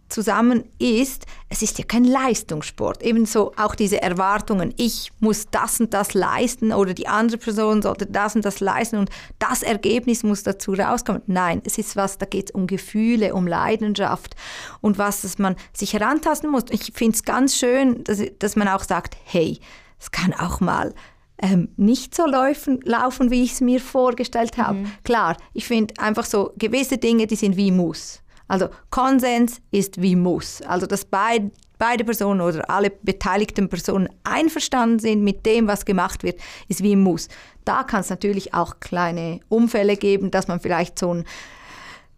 zusammen 0.09 0.63
ist, 0.79 1.25
es 1.49 1.61
ist 1.61 1.77
ja 1.77 1.85
kein 1.85 2.03
Leistungssport. 2.03 3.03
Ebenso 3.03 3.53
auch 3.55 3.75
diese 3.75 4.01
Erwartungen, 4.01 4.73
ich 4.77 5.11
muss 5.19 5.47
das 5.51 5.79
und 5.79 5.93
das 5.93 6.13
leisten 6.13 6.73
oder 6.73 6.93
die 6.93 7.07
andere 7.07 7.37
Person 7.37 7.81
sollte 7.81 8.05
das 8.05 8.35
und 8.35 8.43
das 8.43 8.59
leisten 8.59 8.97
und 8.97 9.09
das 9.37 9.63
Ergebnis 9.63 10.23
muss 10.23 10.43
dazu 10.43 10.73
rauskommen. 10.73 11.21
Nein, 11.27 11.61
es 11.65 11.77
ist 11.77 11.95
was, 11.95 12.17
da 12.17 12.25
geht 12.25 12.49
es 12.49 12.55
um 12.55 12.67
Gefühle, 12.67 13.33
um 13.33 13.47
Leidenschaft 13.47 14.35
und 14.81 14.97
was, 14.97 15.21
dass 15.21 15.37
man 15.37 15.55
sich 15.73 15.93
herantasten 15.93 16.49
muss. 16.49 16.63
Ich 16.71 16.91
finde 16.93 17.15
es 17.15 17.23
ganz 17.23 17.55
schön, 17.55 18.03
dass, 18.03 18.21
dass 18.39 18.55
man 18.55 18.67
auch 18.67 18.83
sagt, 18.83 19.15
hey, 19.23 19.59
es 19.99 20.11
kann 20.11 20.33
auch 20.33 20.59
mal 20.59 20.93
ähm, 21.41 21.69
nicht 21.77 22.15
so 22.15 22.25
laufen, 22.25 22.79
laufen 22.83 23.31
wie 23.31 23.43
ich 23.43 23.53
es 23.53 23.61
mir 23.61 23.79
vorgestellt 23.79 24.57
habe. 24.57 24.79
Mhm. 24.79 24.91
Klar, 25.03 25.37
ich 25.53 25.67
finde 25.67 25.93
einfach 25.99 26.25
so 26.25 26.51
gewisse 26.57 26.97
Dinge, 26.97 27.27
die 27.27 27.35
sind 27.35 27.55
wie 27.55 27.71
Muss. 27.71 28.21
Also 28.50 28.68
Konsens 28.89 29.62
ist 29.72 30.01
wie 30.01 30.18
muss. 30.18 30.62
Also 30.63 30.86
dass 30.86 31.06
beid, 31.06 31.51
beide 31.77 32.03
Personen 32.03 32.41
oder 32.41 32.70
alle 32.70 32.89
beteiligten 32.89 33.70
Personen 33.70 34.10
einverstanden 34.25 35.00
sind 35.00 35.24
mit 35.24 35.46
dem, 35.46 35.68
was 35.68 35.86
gemacht 35.86 36.24
wird, 36.24 36.39
ist 36.68 36.84
wie 36.84 36.98
muss. 36.98 37.29
Da 37.63 37.84
kann 37.84 38.01
es 38.01 38.10
natürlich 38.10 38.53
auch 38.53 38.82
kleine 38.82 39.39
Umfälle 39.48 39.96
geben, 39.96 40.32
dass 40.32 40.48
man 40.48 40.60
vielleicht 40.60 41.00
so 41.00 41.13
ein 41.13 41.24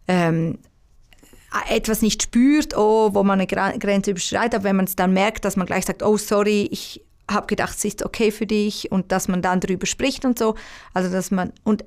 ähm, 0.08 0.58
etwas 1.68 2.02
nicht 2.02 2.22
spürt, 2.22 2.76
oh, 2.76 3.14
wo 3.14 3.22
man 3.22 3.38
eine 3.38 3.46
Grenze 3.46 4.10
überschreitet, 4.10 4.54
aber 4.54 4.64
wenn 4.64 4.76
man 4.76 4.86
es 4.86 4.96
dann 4.96 5.12
merkt, 5.12 5.44
dass 5.44 5.56
man 5.56 5.66
gleich 5.66 5.84
sagt, 5.84 6.02
oh 6.02 6.16
sorry, 6.16 6.66
ich 6.70 7.04
habe 7.30 7.46
gedacht, 7.46 7.76
es 7.76 7.84
ist 7.84 8.04
okay 8.04 8.30
für 8.30 8.46
dich 8.46 8.90
und 8.90 9.12
dass 9.12 9.28
man 9.28 9.42
dann 9.42 9.60
darüber 9.60 9.86
spricht 9.86 10.24
und 10.24 10.38
so. 10.38 10.54
Also 10.94 11.12
dass 11.12 11.30
man 11.30 11.52
und 11.62 11.84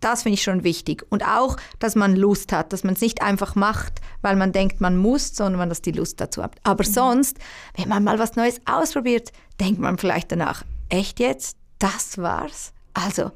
das 0.00 0.22
finde 0.22 0.34
ich 0.34 0.42
schon 0.42 0.64
wichtig. 0.64 1.04
Und 1.10 1.24
auch, 1.24 1.56
dass 1.78 1.94
man 1.94 2.16
Lust 2.16 2.52
hat, 2.52 2.72
dass 2.72 2.84
man 2.84 2.94
es 2.94 3.00
nicht 3.00 3.22
einfach 3.22 3.54
macht, 3.54 4.00
weil 4.22 4.36
man 4.36 4.52
denkt, 4.52 4.80
man 4.80 4.96
muss, 4.96 5.34
sondern 5.36 5.58
man 5.58 5.68
dass 5.68 5.82
die 5.82 5.92
Lust 5.92 6.20
dazu 6.20 6.42
hat. 6.42 6.56
Aber 6.64 6.84
mhm. 6.84 6.92
sonst, 6.92 7.38
wenn 7.76 7.88
man 7.88 8.04
mal 8.04 8.18
was 8.18 8.36
Neues 8.36 8.60
ausprobiert, 8.64 9.32
denkt 9.60 9.80
man 9.80 9.98
vielleicht 9.98 10.32
danach, 10.32 10.64
echt 10.88 11.20
jetzt? 11.20 11.56
Das 11.78 12.18
war's? 12.18 12.72
Also, 12.94 13.30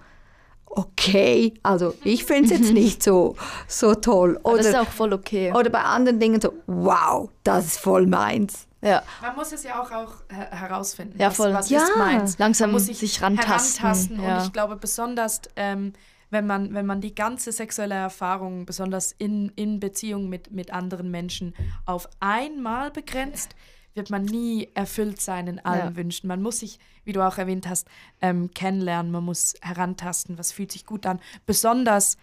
okay, 0.67 1.55
also 1.63 1.95
ich 2.03 2.25
finde 2.25 2.53
es 2.53 2.61
jetzt 2.61 2.73
nicht 2.73 3.03
so, 3.03 3.37
so 3.69 3.95
toll. 3.95 4.39
Oder, 4.43 4.59
das 4.59 4.67
ist 4.67 4.77
auch 4.77 4.89
voll 4.89 5.13
okay. 5.13 5.53
Oder 5.53 5.71
bei 5.71 5.83
anderen 5.83 6.19
Dingen 6.19 6.41
so, 6.41 6.53
wow, 6.67 7.31
das 7.45 7.67
ist 7.67 7.79
voll 7.79 8.07
meins. 8.07 8.67
Ja. 8.83 9.03
Man 9.23 9.35
muss 9.35 9.51
es 9.53 9.63
ja 9.63 9.81
auch, 9.81 9.91
auch 9.91 10.13
herausfinden, 10.29 11.19
ja, 11.19 11.31
voll. 11.31 11.55
was, 11.55 11.67
was 11.67 11.71
ja. 11.71 11.83
ist 11.85 11.97
meins. 11.97 12.39
Langsam 12.39 12.73
muss 12.73 12.89
ich 12.89 12.99
sich 12.99 13.23
rantasten. 13.23 13.81
herantasten. 13.81 14.23
Ja. 14.23 14.39
Und 14.39 14.47
ich 14.47 14.53
glaube 14.53 14.77
besonders... 14.77 15.43
Ähm, 15.57 15.93
wenn 16.35 16.47
man, 16.47 16.75
wenn 16.75 16.85
man 16.85 17.01
die 17.01 17.15
ganze 17.15 17.53
sexuelle 17.53 17.95
Erfahrung, 17.95 18.67
besonders 18.67 19.13
in, 19.13 19.51
in 19.57 19.81
Beziehung 19.81 20.29
mit, 20.29 20.51
mit 20.51 20.71
anderen 20.73 21.11
Menschen, 21.11 21.55
auf 21.87 22.09
einmal 22.21 22.91
begrenzt, 22.91 23.57
wird 23.95 24.11
man 24.11 24.25
nie 24.25 24.69
erfüllt 24.75 25.21
sein 25.21 25.47
in 25.47 25.61
allen 25.61 25.95
ja. 25.95 25.97
Wünschen. 25.97 26.27
Man 26.27 26.43
muss 26.43 26.59
sich, 26.59 26.79
wie 27.05 27.13
du 27.13 27.27
auch 27.27 27.39
erwähnt 27.39 27.69
hast, 27.69 27.89
ähm, 28.21 28.51
kennenlernen, 28.53 29.13
man 29.13 29.25
muss 29.25 29.55
herantasten, 29.63 30.37
was 30.37 30.53
fühlt 30.53 30.73
sich 30.73 30.85
gut 30.85 31.07
an. 31.07 31.21
Besonders, 31.47 32.17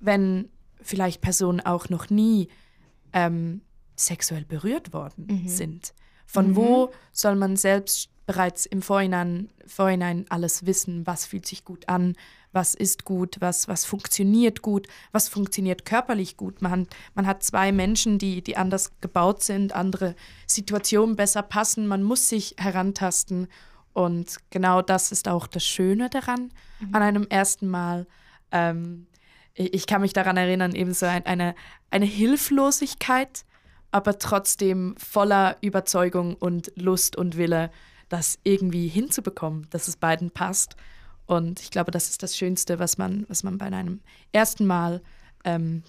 wenn 0.00 0.48
vielleicht 0.80 1.20
Personen 1.20 1.60
auch 1.60 1.88
noch 1.88 2.08
nie 2.08 2.48
ähm, 3.12 3.60
sexuell 3.96 4.44
berührt 4.44 4.92
worden 4.92 5.26
mhm. 5.28 5.48
sind. 5.48 5.92
Von 6.24 6.50
mhm. 6.50 6.56
wo 6.56 6.92
soll 7.12 7.34
man 7.34 7.56
selbst 7.56 8.10
bereits 8.26 8.66
im 8.66 8.82
Vorhinein, 8.82 9.50
Vorhinein 9.66 10.26
alles 10.28 10.66
wissen, 10.66 11.06
was 11.06 11.26
fühlt 11.26 11.46
sich 11.46 11.64
gut 11.64 11.88
an, 11.88 12.14
was 12.52 12.74
ist 12.74 13.04
gut, 13.04 13.36
was, 13.40 13.68
was 13.68 13.84
funktioniert 13.84 14.62
gut, 14.62 14.86
was 15.12 15.28
funktioniert 15.28 15.84
körperlich 15.84 16.36
gut. 16.36 16.62
Man, 16.62 16.86
man 17.14 17.26
hat 17.26 17.42
zwei 17.42 17.72
Menschen, 17.72 18.18
die, 18.18 18.42
die 18.42 18.56
anders 18.56 18.92
gebaut 19.00 19.42
sind, 19.42 19.72
andere 19.74 20.14
Situationen 20.46 21.16
besser 21.16 21.42
passen. 21.42 21.86
Man 21.86 22.02
muss 22.02 22.28
sich 22.28 22.54
herantasten. 22.58 23.48
Und 23.92 24.38
genau 24.50 24.82
das 24.82 25.12
ist 25.12 25.28
auch 25.28 25.46
das 25.46 25.64
Schöne 25.64 26.08
daran, 26.08 26.52
mhm. 26.80 26.94
an 26.94 27.02
einem 27.02 27.26
ersten 27.28 27.68
Mal. 27.68 28.06
Ähm, 28.52 29.06
ich, 29.54 29.74
ich, 29.74 29.86
kann 29.86 30.00
mich 30.00 30.12
daran 30.12 30.36
erinnern, 30.36 30.74
eben 30.74 30.94
so 30.94 31.06
ein, 31.06 31.26
eine, 31.26 31.54
eine 31.90 32.06
Hilflosigkeit, 32.06 33.44
aber 33.90 34.18
trotzdem 34.18 34.94
voller 34.96 35.56
Überzeugung 35.60 36.34
und 36.34 36.72
Lust 36.76 37.16
und 37.16 37.36
Wille, 37.36 37.70
das 38.08 38.38
irgendwie 38.42 38.88
hinzubekommen, 38.88 39.66
dass 39.70 39.88
es 39.88 39.96
beiden 39.96 40.30
passt. 40.30 40.76
Und 41.28 41.60
ich 41.60 41.70
glaube, 41.70 41.90
das 41.90 42.08
ist 42.08 42.22
das 42.22 42.36
Schönste, 42.36 42.78
was 42.78 42.96
man, 42.96 43.26
was 43.28 43.42
man 43.42 43.58
bei 43.58 43.66
einem 43.66 44.00
ersten 44.32 44.66
Mal 44.66 45.02
ähm, 45.44 45.82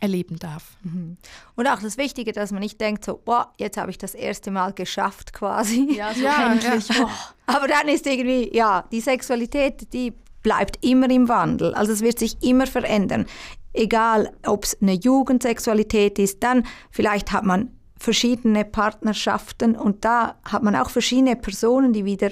erleben 0.00 0.38
darf. 0.38 0.78
Mhm. 0.82 1.18
Und 1.54 1.66
auch 1.66 1.80
das 1.80 1.98
Wichtige, 1.98 2.32
dass 2.32 2.50
man 2.50 2.60
nicht 2.60 2.80
denkt, 2.80 3.04
so, 3.04 3.20
boah, 3.22 3.52
jetzt 3.58 3.76
habe 3.76 3.90
ich 3.90 3.98
das 3.98 4.14
erste 4.14 4.50
Mal 4.50 4.72
geschafft 4.72 5.34
quasi. 5.34 5.94
Ja, 5.94 6.14
so 6.14 6.22
ja 6.22 6.52
endlich. 6.52 6.88
Ja. 6.88 7.04
Oh. 7.04 7.10
Aber 7.46 7.68
dann 7.68 7.88
ist 7.88 8.06
irgendwie, 8.06 8.50
ja, 8.56 8.84
die 8.90 9.02
Sexualität, 9.02 9.92
die 9.92 10.14
bleibt 10.42 10.82
immer 10.82 11.10
im 11.10 11.28
Wandel. 11.28 11.74
Also 11.74 11.92
es 11.92 12.00
wird 12.00 12.18
sich 12.18 12.42
immer 12.42 12.66
verändern. 12.66 13.26
Egal, 13.74 14.32
ob 14.46 14.64
es 14.64 14.80
eine 14.80 14.94
Jugendsexualität 14.94 16.18
ist, 16.18 16.42
dann 16.42 16.66
vielleicht 16.90 17.32
hat 17.32 17.44
man 17.44 17.70
verschiedene 17.98 18.64
Partnerschaften 18.64 19.76
und 19.76 20.06
da 20.06 20.36
hat 20.42 20.62
man 20.62 20.74
auch 20.74 20.88
verschiedene 20.88 21.36
Personen, 21.36 21.92
die 21.92 22.06
wieder 22.06 22.30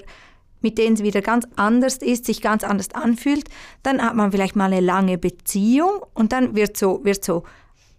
mit 0.61 0.79
denen 0.79 0.94
es 0.94 1.03
wieder 1.03 1.21
ganz 1.21 1.47
anders 1.57 1.99
ist, 1.99 2.25
sich 2.25 2.40
ganz 2.40 2.64
anders 2.64 2.88
anfühlt, 2.94 3.49
dann 3.83 4.03
hat 4.03 4.14
man 4.14 4.33
vielleicht 4.33 4.57
mal 4.57 4.73
eine 4.73 4.81
lange 4.81 5.18
Beziehung 5.18 6.03
und 6.14 6.33
dann 6.33 6.57
wird 6.57 6.77
so, 6.77 7.05
wird 7.05 7.25
so, 7.25 7.44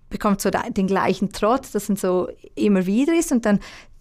bekommt 0.09 0.41
so 0.41 0.49
den 0.49 0.87
gleichen 0.87 1.31
Trotz, 1.31 1.71
das 1.71 1.85
sind 1.85 1.99
so 1.99 2.29
immer 2.55 2.85
wieder 2.85 3.13
ist 3.17 3.31
und 3.31 3.45
dann 3.45 3.59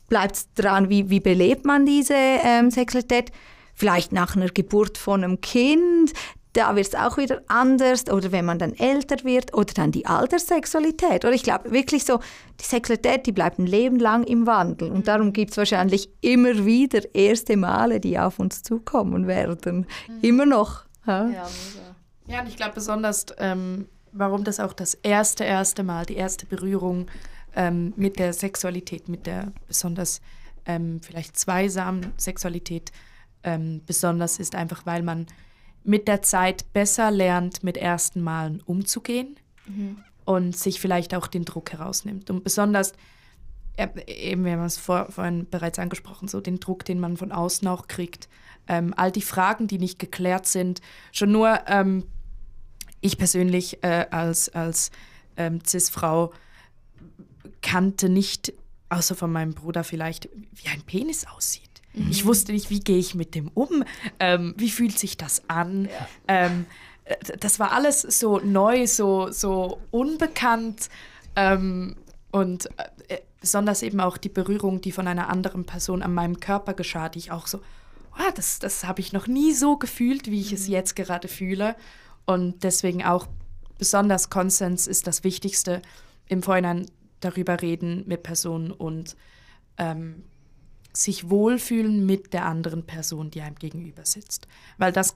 bleibt 0.09 0.37
es 0.37 0.53
dran, 0.55 0.89
wie, 0.89 1.11
wie 1.11 1.21
belebt 1.21 1.65
man 1.65 1.87
diese 1.87 2.15
ähm, 2.15 2.71
Sexualität. 2.71 3.31
Vielleicht 3.75 4.11
nach 4.11 4.35
einer 4.35 4.49
Geburt 4.49 4.99
von 4.99 5.23
einem 5.23 5.41
Kind, 5.41 6.13
da 6.59 6.75
wird 6.75 6.89
es 6.89 6.95
auch 6.95 7.17
wieder 7.17 7.41
anders 7.47 8.11
oder 8.11 8.33
wenn 8.33 8.45
man 8.45 8.59
dann 8.59 8.75
älter 8.75 9.23
wird 9.25 9.55
oder 9.55 9.73
dann 9.75 9.93
die 9.93 10.07
Alterssexualität. 10.07 11.25
Oder 11.25 11.35
ich 11.35 11.45
glaube 11.45 11.71
wirklich 11.71 12.05
so, 12.05 12.19
die 12.61 12.65
Sexualität, 12.65 13.27
die 13.27 13.33
bleibt 13.33 13.59
ein 13.61 13.67
Leben 13.67 14.01
lang 14.01 14.25
im 14.25 14.47
Wandel 14.47 14.91
und 14.91 15.07
darum 15.07 15.33
gibt 15.33 15.53
es 15.53 15.57
wahrscheinlich 15.57 16.11
immer 16.21 16.65
wieder 16.67 17.15
erste 17.15 17.57
Male, 17.57 18.01
die 18.01 18.19
auf 18.19 18.41
uns 18.41 18.63
zukommen 18.63 19.29
werden. 19.29 19.87
Mhm. 20.09 20.19
Immer 20.23 20.47
noch. 20.47 20.85
Ja, 21.07 21.31
ja, 22.27 22.41
und 22.41 22.49
ich 22.49 22.57
glaube 22.57 22.75
besonders, 22.75 23.25
ähm, 23.39 23.87
warum 24.13 24.45
das 24.45 24.61
auch 24.61 24.75
das 24.75 24.95
erste, 24.95 25.45
erste 25.45 25.83
Mal, 25.83 26.05
die 26.05 26.17
erste 26.17 26.45
Berührung 26.45 27.07
ähm, 27.57 27.95
mit 27.97 28.19
der 28.19 28.33
Sexualität, 28.35 29.09
mit 29.09 29.27
der 29.27 29.53
besonders 29.67 30.21
ähm, 30.67 31.01
vielleicht 31.03 31.39
zweisamen 31.39 32.13
Sexualität 32.19 32.93
ähm, 33.45 33.81
besonders 33.87 34.39
ist, 34.39 34.55
einfach 34.55 34.85
weil 34.85 35.03
man 35.03 35.27
mit 35.85 36.09
der 36.09 36.23
Zeit 36.23 36.73
besser 36.73 37.11
lernt, 37.11 37.65
mit 37.65 37.77
ersten 37.77 38.21
Malen 38.21 38.61
umzugehen 38.61 39.37
mhm. 39.67 39.99
und 40.25 40.57
sich 40.57 40.81
vielleicht 40.81 41.15
auch 41.15 41.27
den 41.27 41.45
Druck 41.45 41.73
herausnimmt. 41.73 42.31
Und 42.31 42.45
besonders, 42.45 42.93
eben 44.07 44.45
wir 44.45 44.53
haben 44.53 44.65
es 44.65 44.77
vor, 44.77 45.11
vorhin 45.11 45.49
bereits 45.49 45.79
angesprochen, 45.79 46.29
so 46.29 46.41
den 46.41 46.61
Druck, 46.61 46.85
den 46.85 47.01
man 47.01 47.17
von 47.17 47.33
außen 47.33 47.67
auch 47.69 47.89
kriegt, 47.89 48.29
ähm, 48.67 48.93
all 48.97 49.11
die 49.11 49.23
Fragen, 49.23 49.67
die 49.67 49.79
nicht 49.79 49.99
geklärt 49.99 50.47
sind, 50.47 50.81
schon 51.13 51.33
nur 51.33 51.61
ähm, 51.67 52.05
ich 53.01 53.17
persönlich 53.17 53.83
äh, 53.83 54.07
als, 54.11 54.49
als 54.51 54.91
ähm, 55.37 55.61
Cis-Frau 55.65 56.33
kannte 57.63 58.09
nicht, 58.09 58.53
außer 58.89 59.15
von 59.15 59.33
meinem 59.33 59.55
Bruder 59.55 59.85
vielleicht, 59.85 60.29
wie 60.53 60.69
ein 60.69 60.83
Penis 60.83 61.27
aussieht. 61.27 61.68
Mhm. 61.99 62.11
Ich 62.11 62.25
wusste 62.25 62.53
nicht, 62.53 62.71
wie 62.71 62.81
gehe 62.81 62.99
ich 62.99 63.15
mit 63.15 63.35
dem 63.35 63.49
um, 63.55 63.85
ähm, 64.21 64.55
wie 64.57 64.71
fühlt 64.71 64.99
sich 64.99 65.17
das 65.17 65.43
an. 65.49 65.87
Ja. 65.87 66.09
Ähm, 66.29 66.67
äh, 67.05 67.17
das 67.39 67.59
war 67.59 67.73
alles 67.73 68.03
so 68.03 68.39
neu, 68.39 68.87
so, 68.87 69.31
so 69.31 69.81
unbekannt 69.91 70.89
ähm, 71.37 71.97
und 72.31 72.67
äh, 73.09 73.19
besonders 73.41 73.83
eben 73.83 74.01
auch 74.01 74.17
die 74.17 74.29
Berührung, 74.29 74.81
die 74.81 74.93
von 74.93 75.07
einer 75.07 75.29
anderen 75.29 75.65
Person 75.65 76.03
an 76.03 76.15
meinem 76.15 76.41
Körper 76.41 76.75
geschah, 76.75 77.09
die 77.09 77.19
ich 77.19 77.31
auch 77.31 77.47
so, 77.47 77.59
oh, 77.59 78.31
das, 78.35 78.59
das 78.59 78.85
habe 78.85 79.01
ich 79.01 79.13
noch 79.13 79.27
nie 79.27 79.53
so 79.53 79.77
gefühlt, 79.77 80.31
wie 80.31 80.41
ich 80.41 80.51
mhm. 80.51 80.57
es 80.57 80.69
jetzt 80.69 80.97
gerade 80.97 81.29
fühle. 81.29 81.77
Und 82.27 82.65
deswegen 82.65 83.05
auch 83.05 83.27
besonders 83.79 84.29
Konsens 84.29 84.87
ist 84.87 85.07
das 85.07 85.25
Wichtigste 85.25 85.83
im 86.27 86.43
Vorhinein 86.43 86.87
darüber 87.21 87.63
reden 87.63 88.05
mit 88.07 88.23
Personen 88.23 88.71
und 88.71 89.17
ähm, 89.79 90.25
sich 90.93 91.31
wohlfühlen 91.31 92.07
mit 92.07 92.33
der 92.33 92.45
anderen 92.45 92.85
Person, 92.85 93.31
die 93.31 93.43
einem 93.43 93.57
gegenüber 93.57 94.05
sitzt. 94.05 94.49
Weil 94.79 94.93
das, 94.93 95.15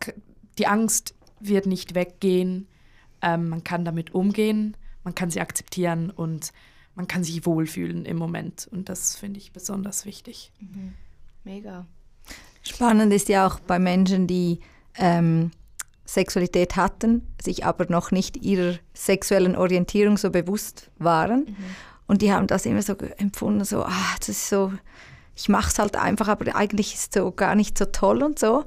die 0.59 0.67
Angst 0.67 1.15
wird 1.41 1.67
nicht 1.67 1.95
weggehen. 1.95 2.69
Ähm, 3.21 3.49
man 3.49 3.65
kann 3.65 3.85
damit 3.85 4.15
umgehen, 4.15 4.77
man 5.05 5.15
kann 5.15 5.31
sie 5.31 5.41
akzeptieren 5.41 6.11
und 6.11 6.53
man 6.95 7.09
kann 7.09 7.25
sich 7.25 7.47
wohlfühlen 7.47 8.05
im 8.05 8.17
Moment. 8.17 8.69
Und 8.71 8.89
das 8.89 9.17
finde 9.17 9.39
ich 9.39 9.53
besonders 9.53 10.05
wichtig. 10.05 10.53
Mhm. 10.61 10.93
Mega. 11.45 11.87
Spannend 12.63 13.13
ist 13.13 13.29
ja 13.29 13.47
auch 13.47 13.59
bei 13.61 13.79
Menschen, 13.79 14.27
die 14.27 14.61
ähm, 14.97 15.51
Sexualität 16.05 16.77
hatten, 16.77 17.27
sich 17.41 17.65
aber 17.65 17.87
noch 17.89 18.11
nicht 18.11 18.37
ihrer 18.37 18.79
sexuellen 18.95 19.57
Orientierung 19.57 20.17
so 20.17 20.31
bewusst 20.31 20.91
waren. 20.99 21.47
Mhm. 21.47 21.57
Und 22.07 22.23
die 22.23 22.33
haben 22.33 22.47
das 22.47 22.67
immer 22.67 22.83
so 22.83 22.95
empfunden, 23.17 23.65
so, 23.65 23.85
ah, 23.85 24.15
das 24.19 24.29
ist 24.29 24.49
so, 24.49 24.73
ich 25.37 25.49
mache 25.49 25.71
es 25.71 25.79
halt 25.79 25.97
einfach, 25.97 26.29
aber 26.29 26.55
eigentlich 26.55 26.95
ist 26.95 27.15
es 27.15 27.23
so 27.23 27.31
gar 27.33 27.55
nicht 27.55 27.79
so 27.79 27.87
toll 27.87 28.23
und 28.23 28.39
so. 28.39 28.65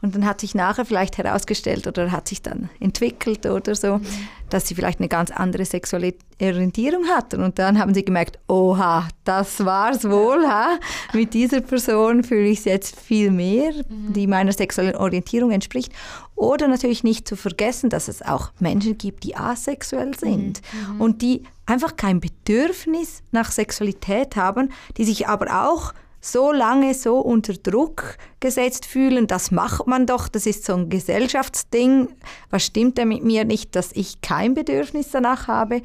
Und 0.00 0.14
dann 0.14 0.24
hat 0.24 0.40
sich 0.40 0.54
nachher 0.54 0.84
vielleicht 0.84 1.18
herausgestellt 1.18 1.88
oder 1.88 2.12
hat 2.12 2.28
sich 2.28 2.40
dann 2.40 2.70
entwickelt 2.78 3.44
oder 3.46 3.74
so, 3.74 3.98
mhm. 3.98 4.06
dass 4.48 4.68
sie 4.68 4.76
vielleicht 4.76 5.00
eine 5.00 5.08
ganz 5.08 5.32
andere 5.32 5.64
sexuelle 5.64 6.14
Orientierung 6.40 7.06
hatten. 7.08 7.42
Und 7.42 7.58
dann 7.58 7.80
haben 7.80 7.92
sie 7.94 8.04
gemerkt, 8.04 8.38
oha, 8.46 9.08
das 9.24 9.64
war's 9.64 10.08
wohl. 10.08 10.46
Ha? 10.46 10.78
Mit 11.14 11.34
dieser 11.34 11.62
Person 11.62 12.22
fühle 12.22 12.46
ich 12.46 12.60
es 12.60 12.64
jetzt 12.64 13.00
viel 13.00 13.32
mehr, 13.32 13.72
mhm. 13.72 14.12
die 14.12 14.28
meiner 14.28 14.52
sexuellen 14.52 14.94
Orientierung 14.94 15.50
entspricht. 15.50 15.92
Oder 16.36 16.68
natürlich 16.68 17.02
nicht 17.02 17.26
zu 17.26 17.34
vergessen, 17.34 17.90
dass 17.90 18.06
es 18.06 18.22
auch 18.22 18.52
Menschen 18.60 18.98
gibt, 18.98 19.24
die 19.24 19.34
asexuell 19.34 20.16
sind 20.16 20.60
mhm. 20.72 20.94
mhm. 20.94 21.00
und 21.00 21.22
die 21.22 21.42
einfach 21.66 21.96
kein 21.96 22.20
Bedürfnis 22.20 23.24
nach 23.32 23.50
Sexualität 23.50 24.36
haben, 24.36 24.70
die 24.96 25.04
sich 25.04 25.26
aber 25.26 25.66
auch 25.66 25.92
so 26.20 26.52
lange 26.52 26.94
so 26.94 27.18
unter 27.18 27.54
Druck 27.54 28.16
gesetzt 28.40 28.86
fühlen, 28.86 29.26
das 29.26 29.50
macht 29.50 29.86
man 29.86 30.06
doch, 30.06 30.28
das 30.28 30.46
ist 30.46 30.64
so 30.64 30.74
ein 30.74 30.88
Gesellschaftsding, 30.88 32.08
was 32.50 32.64
stimmt 32.64 32.98
denn 32.98 33.08
mit 33.08 33.24
mir 33.24 33.44
nicht, 33.44 33.76
dass 33.76 33.92
ich 33.92 34.20
kein 34.20 34.54
Bedürfnis 34.54 35.10
danach 35.10 35.48
habe 35.48 35.82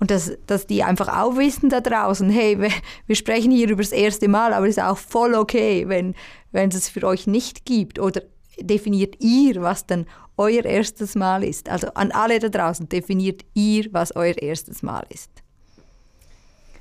und 0.00 0.10
dass, 0.10 0.32
dass 0.46 0.66
die 0.66 0.82
einfach 0.82 1.08
auch 1.08 1.36
wissen 1.36 1.70
da 1.70 1.80
draußen, 1.80 2.28
hey, 2.30 2.60
wir, 2.60 2.70
wir 3.06 3.16
sprechen 3.16 3.50
hier 3.50 3.70
über 3.70 3.82
das 3.82 3.92
erste 3.92 4.28
Mal, 4.28 4.52
aber 4.52 4.66
es 4.66 4.76
ist 4.76 4.82
auch 4.82 4.98
voll 4.98 5.34
okay, 5.34 5.88
wenn, 5.88 6.14
wenn 6.52 6.70
es 6.70 6.88
für 6.88 7.04
euch 7.04 7.26
nicht 7.26 7.64
gibt 7.64 7.98
oder 7.98 8.22
definiert 8.60 9.16
ihr, 9.20 9.62
was 9.62 9.86
dann 9.86 10.06
euer 10.36 10.64
erstes 10.64 11.14
Mal 11.14 11.44
ist. 11.44 11.68
Also 11.68 11.88
an 11.94 12.12
alle 12.12 12.38
da 12.38 12.48
draußen, 12.48 12.88
definiert 12.88 13.42
ihr, 13.54 13.86
was 13.92 14.14
euer 14.14 14.36
erstes 14.38 14.82
Mal 14.82 15.04
ist. 15.10 15.30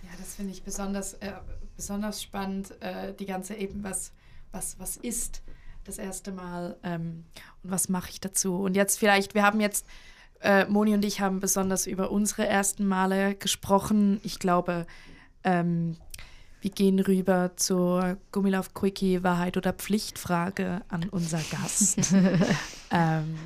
Ja, 0.03 0.09
das 0.17 0.35
finde 0.35 0.53
ich 0.53 0.63
besonders... 0.63 1.13
Äh 1.15 1.31
besonders 1.77 2.21
spannend, 2.21 2.73
äh, 2.81 3.13
die 3.13 3.25
ganze 3.25 3.55
eben, 3.55 3.83
was, 3.83 4.11
was, 4.51 4.77
was 4.79 4.97
ist 4.97 5.41
das 5.85 5.97
erste 5.97 6.33
Mal 6.33 6.75
ähm, 6.83 7.23
und 7.63 7.71
was 7.71 7.87
mache 7.87 8.09
ich 8.09 8.19
dazu. 8.19 8.57
Und 8.57 8.75
jetzt 8.75 8.99
vielleicht, 8.99 9.33
wir 9.33 9.43
haben 9.43 9.61
jetzt, 9.61 9.87
äh, 10.41 10.65
Moni 10.65 10.93
und 10.93 11.05
ich 11.05 11.21
haben 11.21 11.39
besonders 11.39 11.87
über 11.87 12.11
unsere 12.11 12.45
ersten 12.45 12.85
Male 12.85 13.35
gesprochen. 13.35 14.19
Ich 14.23 14.39
glaube, 14.39 14.85
ähm, 15.43 15.95
wir 16.61 16.71
gehen 16.71 16.99
rüber 16.99 17.51
zur 17.55 18.17
Gummilauf 18.31 18.73
Quickie 18.73 19.23
Wahrheit 19.23 19.57
oder 19.57 19.73
Pflichtfrage 19.73 20.81
an 20.89 21.07
unser 21.09 21.39
Gast. 21.51 22.13
ähm, 22.91 23.37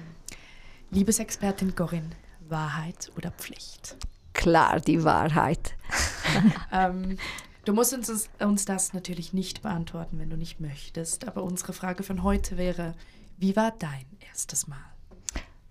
Liebesexpertin 0.89 1.75
Gorin, 1.75 2.11
Wahrheit 2.49 3.11
oder 3.15 3.31
Pflicht? 3.31 3.97
Klar, 4.33 4.79
die 4.79 5.03
Wahrheit. 5.03 5.75
ähm, 6.71 7.17
Du 7.63 7.73
musst 7.73 7.93
uns, 7.93 8.29
uns 8.39 8.65
das 8.65 8.93
natürlich 8.93 9.33
nicht 9.33 9.61
beantworten, 9.61 10.17
wenn 10.19 10.29
du 10.29 10.37
nicht 10.37 10.59
möchtest. 10.59 11.27
Aber 11.27 11.43
unsere 11.43 11.73
Frage 11.73 12.01
von 12.01 12.23
heute 12.23 12.57
wäre, 12.57 12.95
wie 13.37 13.55
war 13.55 13.71
dein 13.77 14.05
erstes 14.27 14.67
Mal? 14.67 14.77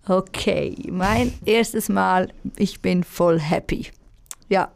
Okay, 0.07 0.76
mein 0.90 1.33
erstes 1.44 1.88
Mal, 1.88 2.33
ich 2.57 2.81
bin 2.81 3.03
voll 3.03 3.40
happy. 3.40 3.88
Ja, 4.48 4.72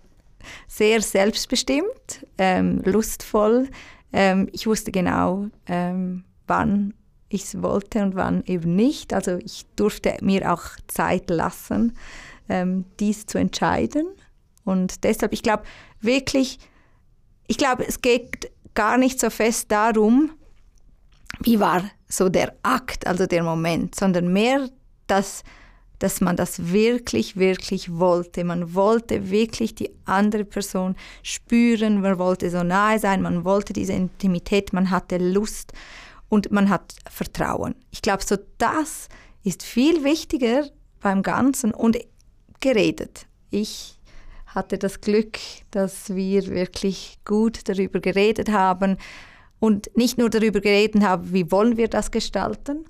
sehr 0.66 1.00
selbstbestimmt, 1.00 2.27
ähm, 2.37 2.83
lustvoll. 2.85 3.68
Ähm, 4.12 4.48
ich 4.53 4.66
wusste 4.66 4.90
genau, 4.92 5.46
ähm, 5.66 6.24
wann 6.46 6.94
ich 7.29 7.44
es 7.44 7.62
wollte 7.62 8.03
und 8.03 8.16
wann 8.16 8.42
eben 8.46 8.74
nicht. 8.74 9.14
Also 9.14 9.38
ich 9.38 9.66
durfte 9.77 10.16
mir 10.20 10.53
auch 10.53 10.62
Zeit 10.88 11.31
lassen, 11.31 11.96
ähm, 12.48 12.85
dies 13.00 13.27
zu 13.27 13.38
entscheiden. 13.38 14.07
Und 14.64 15.05
deshalb, 15.05 15.33
ich 15.33 15.42
glaube 15.42 15.62
wirklich, 16.00 16.59
ich 17.46 17.59
glaube, 17.59 17.87
es 17.87 18.00
geht 18.00 18.50
gar 18.74 18.98
nicht 18.98 19.20
so 19.20 19.30
fest 19.30 19.70
darum, 19.70 20.33
wie 21.40 21.61
war 21.61 21.83
so 22.09 22.28
der 22.28 22.54
Akt, 22.62 23.07
also 23.07 23.26
der 23.26 23.42
Moment, 23.42 23.94
sondern 23.94 24.33
mehr, 24.33 24.68
dass, 25.07 25.42
dass 25.98 26.20
man 26.20 26.37
das 26.37 26.72
wirklich, 26.72 27.37
wirklich 27.37 27.98
wollte. 27.98 28.44
Man 28.44 28.74
wollte 28.74 29.30
wirklich 29.30 29.74
die 29.74 29.90
andere 30.04 30.44
Person 30.44 30.96
spüren, 31.22 32.00
man 32.00 32.18
wollte 32.18 32.50
so 32.50 32.62
nahe 32.62 32.98
sein, 32.98 33.22
man 33.22 33.44
wollte 33.44 33.72
diese 33.72 33.92
Intimität, 33.92 34.72
man 34.72 34.90
hatte 34.90 35.18
Lust 35.18 35.72
und 36.28 36.50
man 36.52 36.70
hat 36.70 36.94
Vertrauen. 37.11 37.74
Ich 37.90 38.02
glaube, 38.02 38.24
so 38.24 38.37
das 38.59 39.09
ist 39.42 39.62
viel 39.62 40.04
wichtiger 40.04 40.68
beim 41.00 41.22
Ganzen 41.22 41.72
und 41.72 41.98
geredet. 42.61 43.26
Ich 43.50 43.98
hatte 44.54 44.78
das 44.78 45.00
Glück, 45.00 45.38
dass 45.70 46.14
wir 46.14 46.46
wirklich 46.46 47.18
gut 47.24 47.68
darüber 47.68 48.00
geredet 48.00 48.50
haben. 48.50 48.98
Und 49.58 49.90
nicht 49.96 50.18
nur 50.18 50.30
darüber 50.30 50.60
geredet 50.60 51.02
haben, 51.02 51.32
wie 51.32 51.50
wollen 51.50 51.76
wir 51.76 51.88
das 51.88 52.10
gestalten, 52.10 52.84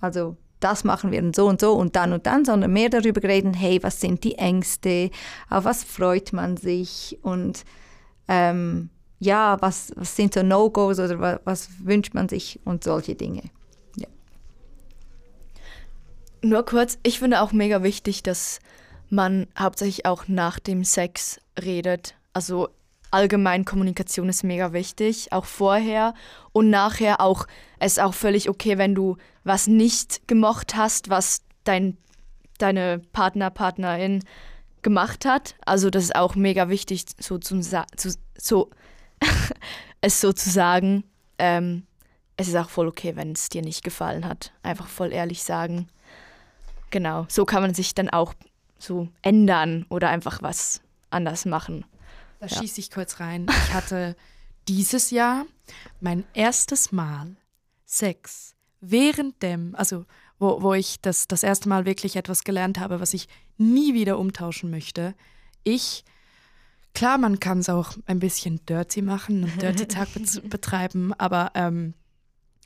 also 0.00 0.36
das 0.60 0.84
machen 0.84 1.10
wir 1.10 1.30
so 1.34 1.46
und 1.48 1.60
so 1.60 1.72
und 1.72 1.96
dann 1.96 2.12
und 2.12 2.26
dann, 2.26 2.44
sondern 2.44 2.72
mehr 2.72 2.90
darüber 2.90 3.20
geredet, 3.20 3.56
hey, 3.58 3.82
was 3.82 4.00
sind 4.00 4.22
die 4.24 4.36
Ängste, 4.36 5.10
auf 5.48 5.64
was 5.64 5.82
freut 5.82 6.32
man 6.32 6.56
sich? 6.56 7.18
Und 7.22 7.64
ähm, 8.28 8.90
ja, 9.18 9.56
was, 9.60 9.92
was 9.96 10.14
sind 10.14 10.34
so 10.34 10.42
No-Gos 10.42 10.98
oder 10.98 11.18
was, 11.18 11.40
was, 11.44 11.68
wünscht 11.82 12.14
man 12.14 12.28
sich? 12.28 12.60
Und 12.64 12.84
solche 12.84 13.14
Dinge. 13.14 13.42
Ja. 13.96 14.06
Nur 16.42 16.64
kurz, 16.64 16.98
ich 17.02 17.18
finde 17.18 17.40
auch 17.40 17.52
mega 17.52 17.82
wichtig, 17.82 18.22
dass 18.22 18.60
man 19.12 19.46
hauptsächlich 19.58 20.06
auch 20.06 20.28
nach 20.28 20.58
dem 20.58 20.84
Sex 20.84 21.40
redet. 21.62 22.14
Also 22.32 22.68
allgemein 23.10 23.64
Kommunikation 23.64 24.28
ist 24.28 24.44
mega 24.44 24.72
wichtig, 24.72 25.32
auch 25.32 25.44
vorher 25.44 26.14
und 26.52 26.70
nachher 26.70 27.20
auch. 27.20 27.46
Es 27.78 27.92
ist 27.92 28.00
auch 28.00 28.14
völlig 28.14 28.48
okay, 28.48 28.78
wenn 28.78 28.94
du 28.94 29.16
was 29.44 29.66
nicht 29.66 30.26
gemocht 30.28 30.76
hast, 30.76 31.10
was 31.10 31.42
dein, 31.64 31.96
deine 32.58 33.00
Partner, 33.12 33.50
Partnerin 33.50 34.22
gemacht 34.82 35.24
hat. 35.24 35.56
Also 35.64 35.90
das 35.90 36.04
ist 36.04 36.14
auch 36.14 36.34
mega 36.34 36.68
wichtig, 36.68 37.04
so 37.18 37.38
zu, 37.38 37.60
zu 37.60 38.14
so 38.38 38.70
es 40.00 40.20
so 40.20 40.32
zu 40.32 40.50
sagen. 40.50 41.04
Ähm, 41.38 41.86
es 42.36 42.48
ist 42.48 42.56
auch 42.56 42.70
voll 42.70 42.88
okay, 42.88 43.16
wenn 43.16 43.32
es 43.32 43.48
dir 43.50 43.62
nicht 43.62 43.84
gefallen 43.84 44.26
hat. 44.26 44.52
Einfach 44.62 44.86
voll 44.86 45.12
ehrlich 45.12 45.42
sagen. 45.42 45.88
Genau, 46.90 47.26
so 47.28 47.44
kann 47.44 47.62
man 47.62 47.74
sich 47.74 47.94
dann 47.94 48.08
auch 48.08 48.34
so 48.80 49.08
ändern 49.22 49.86
oder 49.88 50.08
einfach 50.08 50.42
was 50.42 50.80
anders 51.10 51.44
machen. 51.44 51.84
Da 52.40 52.46
Ja. 52.46 52.56
schieße 52.60 52.80
ich 52.80 52.90
kurz 52.90 53.20
rein. 53.20 53.46
Ich 53.48 53.74
hatte 53.74 54.16
dieses 54.68 55.10
Jahr 55.10 55.44
mein 56.00 56.24
erstes 56.34 56.90
Mal 56.92 57.36
Sex 57.84 58.54
während 58.80 59.42
dem, 59.42 59.74
also 59.74 60.06
wo, 60.38 60.62
wo 60.62 60.72
ich 60.74 61.00
das, 61.02 61.28
das 61.28 61.42
erste 61.42 61.68
Mal 61.68 61.84
wirklich 61.84 62.16
etwas 62.16 62.44
gelernt 62.44 62.78
habe, 62.78 62.98
was 63.00 63.12
ich 63.12 63.28
nie 63.58 63.92
wieder 63.92 64.18
umtauschen 64.18 64.70
möchte. 64.70 65.14
Ich, 65.64 66.02
klar, 66.94 67.18
man 67.18 67.40
kann 67.40 67.58
es 67.58 67.68
auch 67.68 67.92
ein 68.06 68.20
bisschen 68.20 68.64
dirty 68.64 69.02
machen 69.02 69.44
und 69.44 69.60
dirty 69.62 69.86
Tag 69.86 70.08
bet- 70.14 70.48
betreiben, 70.48 71.12
aber 71.18 71.50
ähm, 71.54 71.92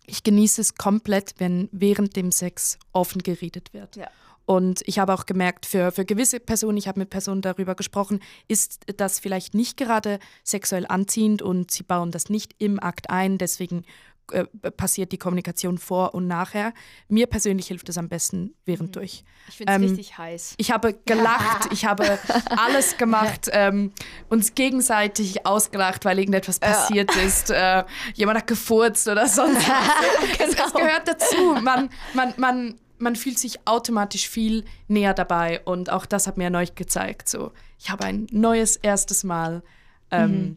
ich 0.07 0.22
genieße 0.22 0.61
es 0.61 0.74
komplett, 0.77 1.35
wenn 1.38 1.68
während 1.72 2.14
dem 2.14 2.31
Sex 2.31 2.79
offen 2.92 3.22
geredet 3.22 3.72
wird. 3.72 3.96
Ja. 3.96 4.09
Und 4.46 4.83
ich 4.87 4.98
habe 4.98 5.14
auch 5.14 5.26
gemerkt, 5.26 5.66
für, 5.66 5.90
für 5.92 6.04
gewisse 6.04 6.40
Personen, 6.40 6.76
ich 6.76 6.88
habe 6.88 7.00
mit 7.00 7.11
Personen 7.11 7.40
darüber 7.40 7.74
gesprochen, 7.74 8.20
ist 8.48 8.80
das 8.96 9.18
vielleicht 9.18 9.54
nicht 9.54 9.76
gerade 9.76 10.18
sexuell 10.42 10.87
anziehend 10.87 11.40
und 11.40 11.70
sie 11.70 11.83
bauen 11.83 12.11
das 12.11 12.28
nicht 12.28 12.54
im 12.59 12.83
Akt 12.83 13.11
ein. 13.11 13.38
Deswegen 13.38 13.85
äh, 14.33 14.44
passiert 14.70 15.12
die 15.12 15.18
Kommunikation 15.18 15.76
vor 15.76 16.14
und 16.14 16.26
nachher. 16.26 16.72
Mir 17.09 17.26
persönlich 17.26 17.66
hilft 17.66 17.90
es 17.90 17.98
am 17.98 18.09
besten 18.09 18.54
während 18.64 18.96
durch. 18.96 19.22
Ich 19.48 19.57
finde 19.57 19.72
es 19.72 19.76
Ähm, 19.76 19.83
richtig 19.83 20.18
heiß. 20.18 20.54
Ich 20.57 20.70
habe 20.70 20.94
gelacht, 21.04 21.68
ich 21.72 21.85
habe 21.85 22.18
alles 22.48 22.96
gemacht, 22.96 23.50
ähm, 23.52 23.92
uns 24.30 24.54
gegenseitig 24.54 25.46
ausgelacht, 25.46 26.07
weil 26.07 26.18
irgendetwas 26.18 26.59
passiert 26.59 27.14
ist. 27.16 27.50
Äh, 27.50 27.85
jemand 28.14 28.38
hat 28.38 28.46
gefurzt 28.46 29.07
oder 29.09 29.26
sonst 29.26 29.57
was. 29.68 30.38
es, 30.38 30.54
es 30.54 30.72
gehört 30.72 31.07
dazu. 31.07 31.57
Man, 31.62 31.90
man, 32.14 32.33
man, 32.38 32.80
man 33.04 33.14
fühlt 33.14 33.38
sich 33.38 33.68
automatisch 33.68 34.28
viel 34.28 34.64
näher 34.88 35.14
dabei 35.14 35.60
und 35.64 35.90
auch 35.90 36.06
das 36.06 36.26
hat 36.26 36.36
mir 36.36 36.50
neulich 36.50 36.74
gezeigt. 36.74 37.28
So, 37.28 37.52
ich 37.78 37.90
habe 37.90 38.04
ein 38.04 38.26
neues 38.32 38.76
erstes 38.76 39.22
Mal 39.22 39.62
ähm, 40.10 40.56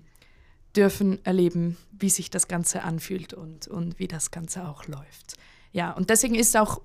dürfen 0.76 1.24
erleben, 1.26 1.78
wie 1.92 2.10
sich 2.10 2.30
das 2.30 2.48
Ganze 2.48 2.84
anfühlt 2.84 3.34
und, 3.34 3.68
und 3.68 4.00
wie 4.00 4.08
das 4.08 4.32
Ganze 4.32 4.68
auch 4.68 4.88
läuft. 4.88 5.36
Ja, 5.74 5.92
und 5.92 6.10
deswegen 6.10 6.36
ist 6.36 6.56
auch 6.58 6.82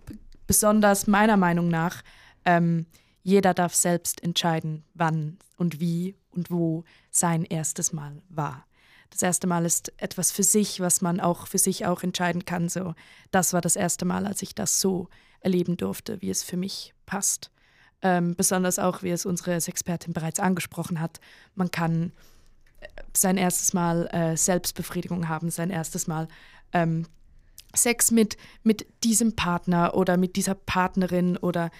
besonders 0.46 1.07
meiner 1.07 1.37
Meinung 1.37 1.68
nach, 1.68 2.03
ähm, 2.44 2.87
jeder 3.22 3.55
darf 3.55 3.75
selbst 3.75 4.22
entscheiden, 4.22 4.85
wann 4.94 5.38
und 5.57 5.79
wie 5.79 6.16
und 6.31 6.51
wo 6.51 6.85
sein 7.11 7.44
erstes 7.44 7.92
Mal 7.92 8.20
war. 8.29 8.66
Das 9.12 9.20
erste 9.22 9.46
Mal 9.46 9.66
ist 9.66 9.92
etwas 9.98 10.33
für 10.33 10.42
sich, 10.42 10.81
was 10.81 11.03
man 11.03 11.20
auch 11.20 11.46
für 11.46 11.59
sich 11.59 11.85
auch 11.85 12.03
entscheiden 12.03 12.46
kann. 12.46 12.70
So, 12.70 12.94
das 13.31 13.53
war 13.53 13.61
das 13.61 13.77
erste 13.77 14.07
Mal, 14.07 14.27
als 14.27 14.40
ich 14.40 14.55
das 14.55 14.81
so 14.81 15.09
erleben 15.40 15.77
durfte, 15.77 16.22
wie 16.22 16.31
es 16.31 16.42
für 16.42 16.57
mich 16.57 16.94
passt. 17.05 17.51
Ähm, 18.01 18.35
besonders 18.35 18.79
auch, 18.79 19.03
wie 19.03 19.11
es 19.11 19.27
unsere 19.27 19.61
Sexpertin 19.61 20.14
bereits 20.14 20.40
angesprochen 20.40 20.98
hat. 20.98 21.20
Man 21.55 21.70
kann 21.70 22.12
äh, 22.81 22.87
sein 23.14 23.37
erstes 23.37 23.75
Mal 23.75 24.07
äh, 24.07 24.37
Selbstbefriedigung 24.37 25.29
haben, 25.29 25.51
sein 25.51 25.70
erstes 25.70 26.07
Mal 26.07 26.27
ähm, 26.72 27.07
Sex 27.75 28.11
mit, 28.11 28.37
mit 28.62 28.87
diesem 29.05 29.37
Partner 29.37 29.94
oder 29.94 30.16
mit 30.16 30.37
dieser 30.37 30.55
Partnerin 30.55 31.37
oder 31.37 31.70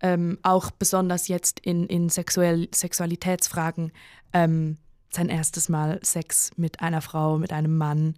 ähm, 0.00 0.38
auch 0.42 0.70
besonders 0.70 1.28
jetzt 1.28 1.58
in, 1.60 1.86
in 1.86 2.10
Sexuell 2.10 2.68
Sexualitätsfragen 2.74 3.92
ähm, 4.32 4.76
sein 5.14 5.28
erstes 5.28 5.68
Mal 5.68 6.00
Sex 6.02 6.50
mit 6.56 6.80
einer 6.80 7.02
Frau, 7.02 7.38
mit 7.38 7.52
einem 7.52 7.76
Mann, 7.76 8.14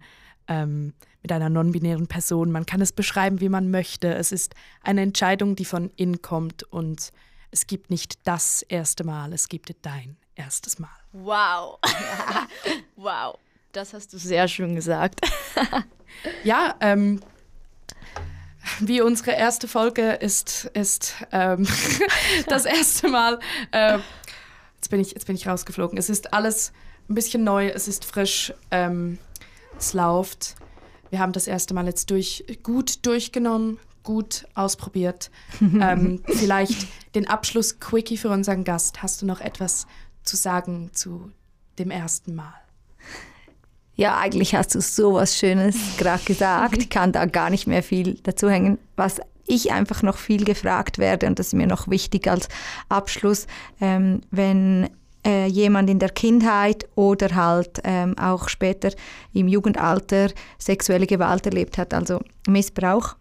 ähm, 0.47 0.93
mit 1.21 1.31
einer 1.31 1.49
non-binären 1.49 2.07
Person. 2.07 2.51
Man 2.51 2.65
kann 2.65 2.81
es 2.81 2.91
beschreiben, 2.91 3.41
wie 3.41 3.49
man 3.49 3.71
möchte. 3.71 4.13
Es 4.13 4.31
ist 4.31 4.55
eine 4.81 5.01
Entscheidung, 5.01 5.55
die 5.55 5.65
von 5.65 5.91
innen 5.95 6.21
kommt 6.21 6.63
und 6.63 7.11
es 7.51 7.67
gibt 7.67 7.89
nicht 7.89 8.27
das 8.27 8.61
erste 8.63 9.03
Mal, 9.03 9.33
es 9.33 9.47
gibt 9.47 9.73
dein 9.81 10.17
erstes 10.35 10.77
Mal. 10.79 10.89
Wow. 11.13 11.79
wow. 12.95 13.37
Das 13.71 13.93
hast 13.93 14.13
du 14.13 14.17
sehr 14.17 14.47
schön 14.47 14.75
gesagt. 14.75 15.21
Ja, 16.43 16.75
ähm, 16.79 17.19
wie 18.79 19.01
unsere 19.01 19.31
erste 19.31 19.67
Folge 19.67 20.11
ist, 20.13 20.65
ist 20.73 21.15
ähm, 21.31 21.67
das 22.47 22.65
erste 22.65 23.09
Mal. 23.09 23.39
Äh, 23.71 23.99
jetzt, 24.75 24.89
bin 24.89 24.99
ich, 24.99 25.11
jetzt 25.11 25.27
bin 25.27 25.35
ich 25.35 25.47
rausgeflogen. 25.47 25.97
Es 25.97 26.09
ist 26.09 26.33
alles 26.33 26.71
ein 27.09 27.15
bisschen 27.15 27.43
neu, 27.43 27.67
es 27.67 27.87
ist 27.87 28.05
frisch, 28.05 28.53
ähm, 28.71 29.17
es 29.77 29.93
läuft. 29.93 30.55
Wir 31.09 31.19
haben 31.19 31.33
das 31.33 31.47
erste 31.47 31.73
Mal 31.73 31.85
jetzt 31.85 32.09
durch, 32.09 32.45
gut 32.63 33.05
durchgenommen, 33.05 33.79
gut 34.03 34.47
ausprobiert. 34.55 35.31
ähm, 35.61 36.21
vielleicht 36.25 36.87
den 37.13 37.27
Abschluss-Quickie 37.27 38.17
für 38.17 38.29
unseren 38.29 38.63
Gast. 38.63 39.03
Hast 39.03 39.21
du 39.21 39.25
noch 39.25 39.41
etwas 39.41 39.87
zu 40.23 40.35
sagen 40.35 40.91
zu 40.93 41.31
dem 41.77 41.91
ersten 41.91 42.35
Mal? 42.35 42.53
Ja, 43.95 44.17
eigentlich 44.17 44.55
hast 44.55 44.75
du 44.75 44.81
so 44.81 45.13
was 45.13 45.37
Schönes 45.37 45.77
gerade 45.97 46.23
gesagt. 46.25 46.77
Ich 46.77 46.89
kann 46.89 47.13
da 47.13 47.25
gar 47.25 47.49
nicht 47.49 47.65
mehr 47.65 47.81
viel 47.81 48.15
dazu 48.23 48.49
hängen. 48.49 48.77
Was 48.97 49.21
ich 49.47 49.71
einfach 49.71 50.01
noch 50.01 50.17
viel 50.17 50.43
gefragt 50.43 50.97
werde, 50.97 51.27
und 51.27 51.39
das 51.39 51.47
ist 51.47 51.53
mir 51.53 51.67
noch 51.67 51.87
wichtig 51.87 52.27
als 52.27 52.49
Abschluss, 52.89 53.47
ähm, 53.79 54.21
wenn 54.31 54.89
äh, 55.25 55.47
jemand 55.47 55.89
in 55.89 55.99
der 55.99 56.09
Kindheit 56.09 56.87
oder 56.95 57.33
halt 57.35 57.81
ähm, 57.83 58.17
auch 58.17 58.47
später 58.49 58.91
im 59.33 59.47
Jugendalter 59.47 60.29
sexuelle 60.59 61.07
Gewalt 61.07 61.45
erlebt 61.45 61.77
hat, 61.77 61.93
also 61.93 62.21
Missbrauch, 62.47 63.15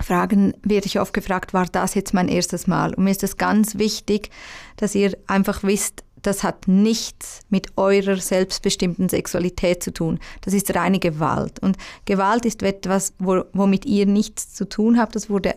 Fragen 0.00 0.54
werde 0.62 0.86
ich 0.86 1.00
oft 1.00 1.12
gefragt, 1.12 1.54
war 1.54 1.66
das 1.66 1.94
jetzt 1.94 2.12
mein 2.12 2.28
erstes 2.28 2.66
Mal? 2.66 2.94
Und 2.94 3.04
mir 3.04 3.10
ist 3.10 3.22
es 3.22 3.38
ganz 3.38 3.78
wichtig, 3.78 4.30
dass 4.76 4.94
ihr 4.94 5.16
einfach 5.26 5.62
wisst, 5.62 6.04
das 6.22 6.42
hat 6.42 6.66
nichts 6.66 7.40
mit 7.50 7.76
eurer 7.76 8.16
selbstbestimmten 8.16 9.08
Sexualität 9.08 9.82
zu 9.82 9.92
tun. 9.92 10.18
Das 10.40 10.54
ist 10.54 10.74
reine 10.74 10.98
Gewalt. 10.98 11.60
Und 11.60 11.76
Gewalt 12.04 12.44
ist 12.44 12.62
etwas, 12.62 13.14
wo, 13.18 13.44
womit 13.52 13.86
ihr 13.86 14.06
nichts 14.06 14.52
zu 14.52 14.68
tun 14.68 14.98
habt. 14.98 15.14
Das 15.14 15.30
wurde 15.30 15.54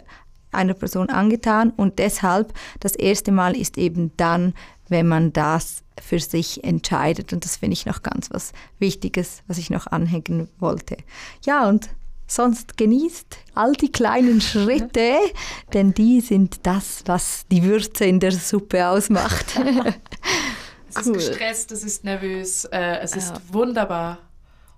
einer 0.52 0.74
Person 0.74 1.10
angetan. 1.10 1.72
Und 1.72 2.00
deshalb, 2.00 2.54
das 2.80 2.96
erste 2.96 3.32
Mal 3.32 3.58
ist 3.58 3.78
eben 3.78 4.12
dann, 4.18 4.54
wenn 4.90 5.08
man 5.08 5.32
das 5.34 5.84
für 6.02 6.20
sich 6.20 6.64
entscheidet. 6.64 7.34
Und 7.34 7.46
das 7.46 7.58
finde 7.58 7.74
ich 7.74 7.86
noch 7.86 8.04
ganz 8.04 8.30
was 8.32 8.52
Wichtiges, 8.80 9.44
was 9.48 9.58
ich 9.58 9.70
noch 9.70 9.88
anhängen 9.88 10.50
wollte. 10.60 10.98
Ja, 11.46 11.68
und 11.68 11.90
sonst 12.28 12.78
genießt 12.78 13.38
all 13.56 13.74
die 13.74 13.92
kleinen 13.92 14.40
Schritte, 14.42 15.16
denn 15.74 15.94
die 15.94 16.22
sind 16.22 16.66
das, 16.66 17.04
was 17.06 17.46
die 17.52 17.64
Würze 17.64 18.06
in 18.06 18.20
der 18.20 18.32
Suppe 18.32 18.88
ausmacht. 18.88 19.46
Es 20.92 21.06
Cool. 21.06 21.18
ist 21.18 21.28
gestresst, 21.30 21.72
es 21.72 21.84
ist 21.84 22.04
nervös, 22.04 22.66
äh, 22.66 22.98
es 23.02 23.16
ist 23.16 23.30
Ja. 23.30 23.42
wunderbar. 23.52 24.18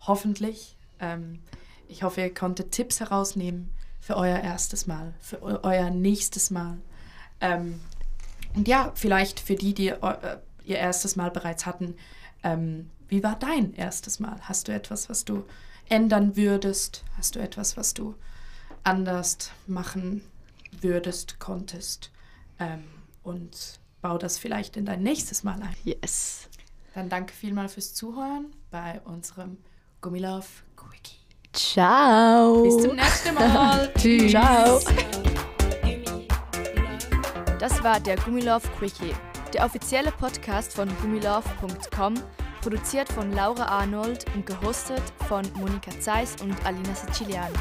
Hoffentlich. 0.02 0.76
Ähm, 1.00 1.40
ich 1.88 2.04
hoffe, 2.04 2.20
ihr 2.20 2.34
konntet 2.34 2.72
Tipps 2.74 3.00
herausnehmen 3.00 3.70
für 4.02 4.18
euer 4.18 4.40
erstes 4.40 4.88
Mal, 4.88 5.14
für 5.22 5.42
eu 5.42 5.60
euer 5.64 5.90
nächstes 5.90 6.52
Mal. 6.52 6.80
Ähm, 7.40 7.80
und 8.56 8.68
ja, 8.68 8.92
vielleicht 8.96 9.40
für 9.40 9.56
die, 9.56 9.74
die 9.74 9.90
äh, 9.90 10.38
ihr 10.64 10.78
erstes 10.78 11.16
Mal 11.16 11.32
bereits 11.32 11.66
hatten. 11.66 11.96
Ähm, 12.44 12.90
wie 13.08 13.24
war 13.24 13.38
dein 13.38 13.74
erstes 13.74 14.20
Mal? 14.20 14.38
Hast 14.42 14.68
du 14.68 14.72
etwas, 14.72 15.10
was 15.10 15.26
du 15.26 15.44
ändern 15.90 16.36
würdest? 16.36 17.04
Hast 17.18 17.36
du 17.36 17.40
etwas, 17.40 17.78
was 17.78 17.94
du 17.94 18.16
anders 18.84 19.52
machen 19.68 20.22
würdest, 20.80 21.40
konntest? 21.40 22.12
Ähm, 22.60 22.84
und 23.24 23.80
bau 24.02 24.18
das 24.18 24.38
vielleicht 24.38 24.78
in 24.78 24.86
dein 24.86 25.04
nächstes 25.04 25.44
Mal 25.44 25.62
ein. 25.62 25.76
Yes. 25.84 26.50
Dann 26.94 27.10
danke 27.10 27.34
vielmals 27.34 27.74
fürs 27.74 27.94
Zuhören 27.94 28.48
bei 28.70 29.00
unserem 29.06 29.58
Gummilove 30.02 30.48
Quickie. 30.76 31.20
Ciao. 31.54 32.64
Bis 32.64 32.78
zum 32.84 32.96
nächsten 32.96 33.36
Mal. 33.36 33.92
Tschüss. 33.98 34.32
Ciao. 34.32 34.80
Das 37.62 37.84
war 37.84 38.00
der 38.00 38.16
Gummilove 38.16 38.68
Quickie, 38.80 39.14
der 39.54 39.64
offizielle 39.64 40.12
Podcast 40.14 40.74
von 40.74 40.90
gummilove.com, 41.00 42.16
produziert 42.60 43.08
von 43.08 43.32
Laura 43.34 43.66
Arnold 43.66 44.26
und 44.34 44.48
gehostet 44.48 45.04
von 45.28 45.44
Monika 45.54 45.92
Zeiss 46.00 46.36
und 46.42 46.56
Alina 46.66 46.96
Siciliani. 46.96 47.54